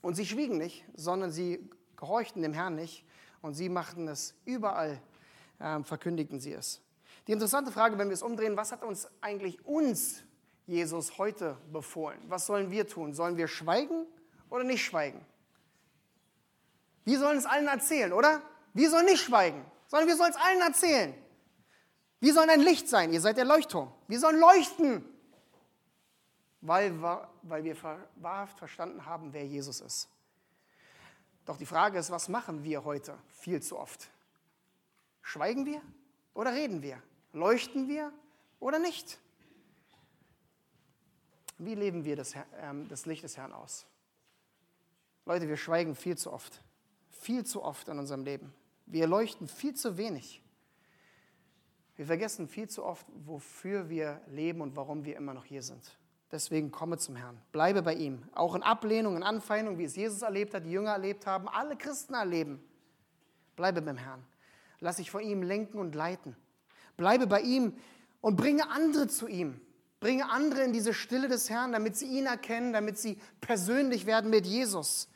[0.00, 1.68] und sie schwiegen nicht, sondern sie
[1.98, 3.04] gehorchten dem Herrn nicht
[3.42, 5.00] und sie machten es überall,
[5.58, 6.80] äh, verkündigten sie es.
[7.26, 10.22] Die interessante Frage, wenn wir es umdrehen, was hat uns eigentlich uns
[10.66, 12.18] Jesus heute befohlen?
[12.28, 13.12] Was sollen wir tun?
[13.12, 14.06] Sollen wir schweigen
[14.48, 15.20] oder nicht schweigen?
[17.04, 18.40] Wir sollen es allen erzählen, oder?
[18.72, 21.14] Wir sollen nicht schweigen, sondern wir sollen es allen erzählen.
[22.20, 23.92] Wir sollen ein Licht sein, ihr seid der Leuchtturm.
[24.08, 25.04] Wir sollen leuchten
[26.60, 27.00] weil,
[27.42, 27.76] weil wir
[28.16, 30.08] wahrhaft verstanden haben, wer Jesus ist.
[31.48, 34.10] Doch die Frage ist, was machen wir heute viel zu oft?
[35.22, 35.80] Schweigen wir
[36.34, 37.02] oder reden wir?
[37.32, 38.12] Leuchten wir
[38.60, 39.18] oder nicht?
[41.56, 43.86] Wie leben wir das, ähm, das Licht des Herrn aus?
[45.24, 46.60] Leute, wir schweigen viel zu oft.
[47.12, 48.52] Viel zu oft in unserem Leben.
[48.84, 50.42] Wir leuchten viel zu wenig.
[51.96, 55.96] Wir vergessen viel zu oft, wofür wir leben und warum wir immer noch hier sind.
[56.30, 57.40] Deswegen komme zum Herrn.
[57.52, 58.22] Bleibe bei ihm.
[58.34, 61.76] Auch in Ablehnung, in Anfeindung, wie es Jesus erlebt hat, die Jünger erlebt haben, alle
[61.76, 62.62] Christen erleben.
[63.56, 64.22] Bleibe beim Herrn.
[64.80, 66.36] Lass dich von ihm lenken und leiten.
[66.96, 67.76] Bleibe bei ihm
[68.20, 69.60] und bringe andere zu ihm.
[70.00, 74.30] Bringe andere in diese Stille des Herrn, damit sie ihn erkennen, damit sie persönlich werden
[74.30, 75.08] mit Jesus.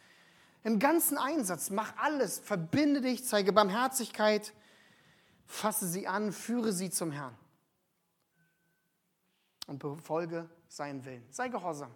[0.64, 4.52] Im ganzen Einsatz, mach alles, verbinde dich, zeige Barmherzigkeit,
[5.46, 7.36] fasse sie an, führe sie zum Herrn
[9.66, 11.24] und befolge seinen Willen.
[11.30, 11.90] Sei gehorsam.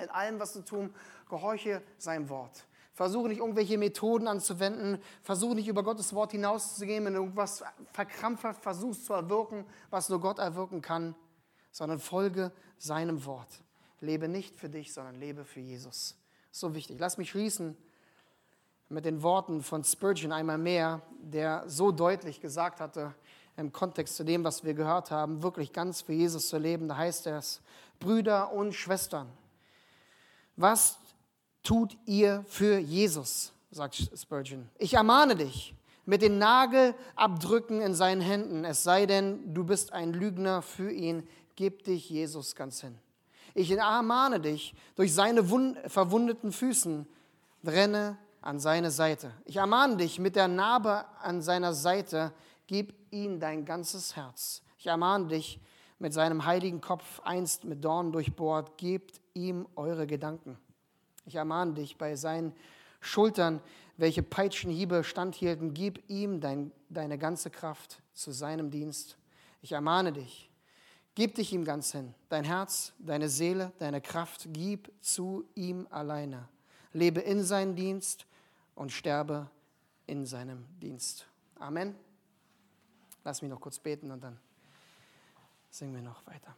[0.00, 0.94] In allem, was du tun,
[1.28, 2.64] gehorche sein Wort.
[2.94, 5.00] Versuche nicht irgendwelche Methoden anzuwenden.
[5.22, 10.20] Versuche nicht über Gottes Wort hinauszugehen, wenn du irgendwas verkrampft versuchst zu erwirken, was nur
[10.20, 11.14] Gott erwirken kann,
[11.70, 13.48] sondern folge seinem Wort.
[14.00, 16.16] Lebe nicht für dich, sondern lebe für Jesus.
[16.50, 16.98] So wichtig.
[17.00, 17.76] Lass mich schließen
[18.88, 23.14] mit den Worten von Spurgeon einmal mehr, der so deutlich gesagt hatte,
[23.58, 26.88] im Kontext zu dem, was wir gehört haben, wirklich ganz für Jesus zu leben.
[26.88, 27.60] Da heißt es,
[27.98, 29.28] Brüder und Schwestern,
[30.56, 30.98] was
[31.62, 33.52] tut ihr für Jesus?
[33.70, 34.68] sagt Spurgeon.
[34.78, 35.74] Ich ermahne dich,
[36.06, 38.64] mit den Nagelabdrücken in seinen Händen.
[38.64, 42.96] Es sei denn, du bist ein Lügner für ihn, gib dich Jesus ganz hin.
[43.54, 47.06] Ich ermahne dich, durch seine verwundeten Füßen
[47.66, 49.32] renne an seine Seite.
[49.44, 52.32] Ich ermahne dich mit der Narbe an seiner Seite,
[52.66, 54.62] gib ihm dein ganzes Herz.
[54.78, 55.60] Ich ermahne dich
[55.98, 60.58] mit seinem heiligen Kopf einst mit Dornen durchbohrt, gebt ihm eure Gedanken.
[61.26, 62.54] Ich ermahne dich bei seinen
[63.00, 63.60] Schultern,
[63.96, 69.18] welche Peitschenhiebe standhielten, gib ihm dein, deine ganze Kraft zu seinem Dienst.
[69.60, 70.50] Ich ermahne dich,
[71.14, 76.48] gib dich ihm ganz hin, dein Herz, deine Seele, deine Kraft, gib zu ihm alleine.
[76.92, 78.26] Lebe in seinem Dienst
[78.74, 79.50] und sterbe
[80.06, 81.26] in seinem Dienst.
[81.58, 82.07] Amen.
[83.28, 84.38] Lass mich noch kurz beten und dann
[85.68, 86.54] singen wir noch weiter.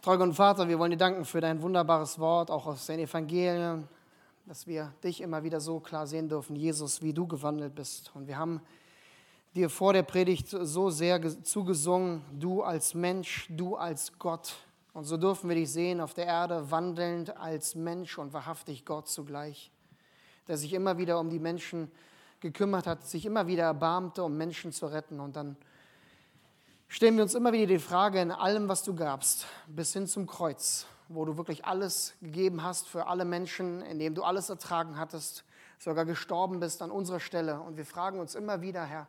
[0.00, 3.86] Treuer und Vater, wir wollen dir danken für dein wunderbares Wort, auch aus den Evangelien,
[4.46, 8.10] dass wir dich immer wieder so klar sehen dürfen, Jesus, wie du gewandelt bist.
[8.14, 8.62] Und wir haben
[9.54, 14.56] dir vor der Predigt so sehr zugesungen, du als Mensch, du als Gott.
[14.94, 19.08] Und so dürfen wir dich sehen auf der Erde, wandelnd als Mensch und wahrhaftig Gott
[19.08, 19.70] zugleich,
[20.46, 21.92] der sich immer wieder um die Menschen
[22.40, 25.20] gekümmert hat, sich immer wieder erbarmte, um Menschen zu retten.
[25.20, 25.56] Und dann
[26.88, 30.26] stellen wir uns immer wieder die Frage in allem, was du gabst, bis hin zum
[30.26, 34.98] Kreuz, wo du wirklich alles gegeben hast für alle Menschen, in dem du alles ertragen
[34.98, 35.44] hattest,
[35.78, 37.60] sogar gestorben bist an unserer Stelle.
[37.60, 39.08] Und wir fragen uns immer wieder, Herr,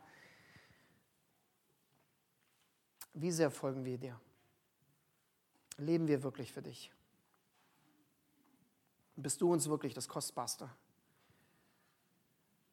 [3.12, 4.20] wie sehr folgen wir dir?
[5.76, 6.92] Leben wir wirklich für dich?
[9.16, 10.70] Bist du uns wirklich das Kostbarste?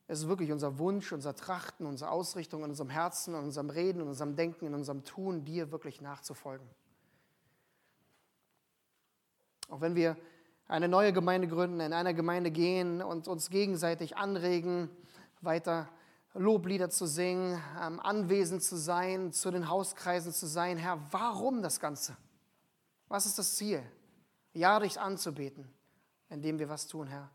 [0.08, 4.02] Es ist wirklich unser Wunsch, unser Trachten, unsere Ausrichtung in unserem Herzen, in unserem Reden,
[4.02, 6.68] in unserem Denken, in unserem Tun, dir wirklich nachzufolgen.
[9.70, 10.16] Auch wenn wir
[10.70, 14.90] eine neue Gemeinde gründen, in einer Gemeinde gehen und uns gegenseitig anregen,
[15.42, 15.90] weiter
[16.34, 20.78] Loblieder zu singen, anwesend zu sein, zu den Hauskreisen zu sein.
[20.78, 22.16] Herr, warum das Ganze?
[23.10, 23.84] Was ist das Ziel?
[24.54, 25.68] Ja, dich anzubeten,
[26.30, 27.30] indem wir was tun, Herr,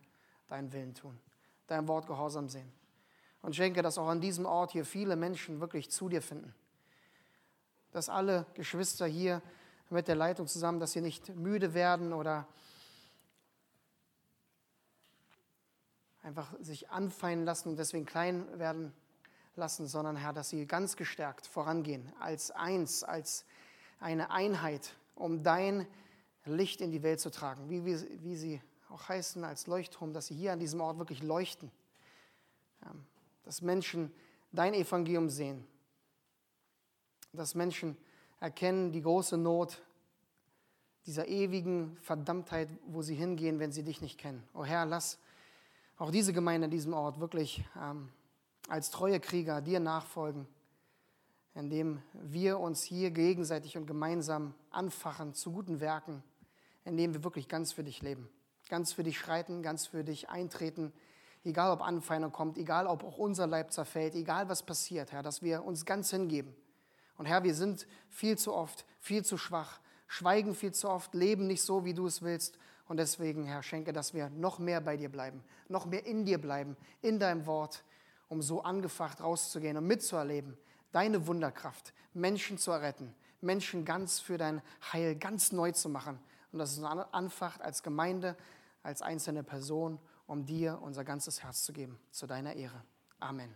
[0.47, 1.19] deinen Willen tun
[1.67, 2.71] deinem Wort gehorsam sehen.
[3.41, 6.55] Und schenke, dass auch an diesem Ort hier viele Menschen wirklich zu dir finden.
[7.91, 9.43] Dass alle Geschwister hier
[9.91, 12.47] mit der Leitung zusammen, dass sie nicht müde werden oder
[16.23, 18.93] einfach sich anfeinden lassen und deswegen klein werden
[19.57, 23.45] lassen, sondern Herr, dass sie ganz gestärkt vorangehen, als eins, als
[24.01, 25.87] eine Einheit, um dein
[26.45, 30.27] Licht in die Welt zu tragen, wie, wie, wie sie auch heißen als Leuchtturm, dass
[30.27, 31.71] sie hier an diesem Ort wirklich leuchten.
[33.45, 34.13] Dass Menschen
[34.53, 35.67] dein Evangelium sehen.
[37.33, 37.97] Dass Menschen
[38.41, 39.83] erkennen die große Not
[41.07, 44.43] dieser ewigen Verdammtheit, wo sie hingehen, wenn sie dich nicht kennen.
[44.55, 45.19] O Herr, lass
[45.97, 48.09] auch diese Gemeinde an diesem Ort wirklich ähm,
[48.69, 50.47] als treue Krieger dir nachfolgen,
[51.55, 56.23] indem wir uns hier gegenseitig und gemeinsam anfachen zu guten Werken,
[56.85, 58.29] indem wir wirklich ganz für dich leben
[58.73, 60.95] ganz für dich schreiten, ganz für dich eintreten,
[61.45, 65.43] egal ob Anfeindung kommt, egal ob auch unser Leib zerfällt, egal was passiert, Herr, dass
[65.43, 66.57] wir uns ganz hingeben.
[67.19, 71.47] Und Herr, wir sind viel zu oft, viel zu schwach, schweigen viel zu oft, leben
[71.49, 72.59] nicht so, wie du es willst.
[72.89, 76.41] Und deswegen, Herr, schenke, dass wir noch mehr bei dir bleiben, noch mehr in dir
[76.41, 77.85] bleiben, in deinem Wort,
[78.29, 80.57] um so angefacht rauszugehen und mitzuerleben,
[80.93, 84.63] deine Wunderkraft, Menschen zu erretten, Menschen ganz für dein
[84.95, 86.19] Heil ganz neu zu machen.
[86.53, 88.37] Und dass es anfacht als Gemeinde,
[88.83, 92.83] als einzelne Person, um dir unser ganzes Herz zu geben, zu deiner Ehre.
[93.21, 93.55] Amen.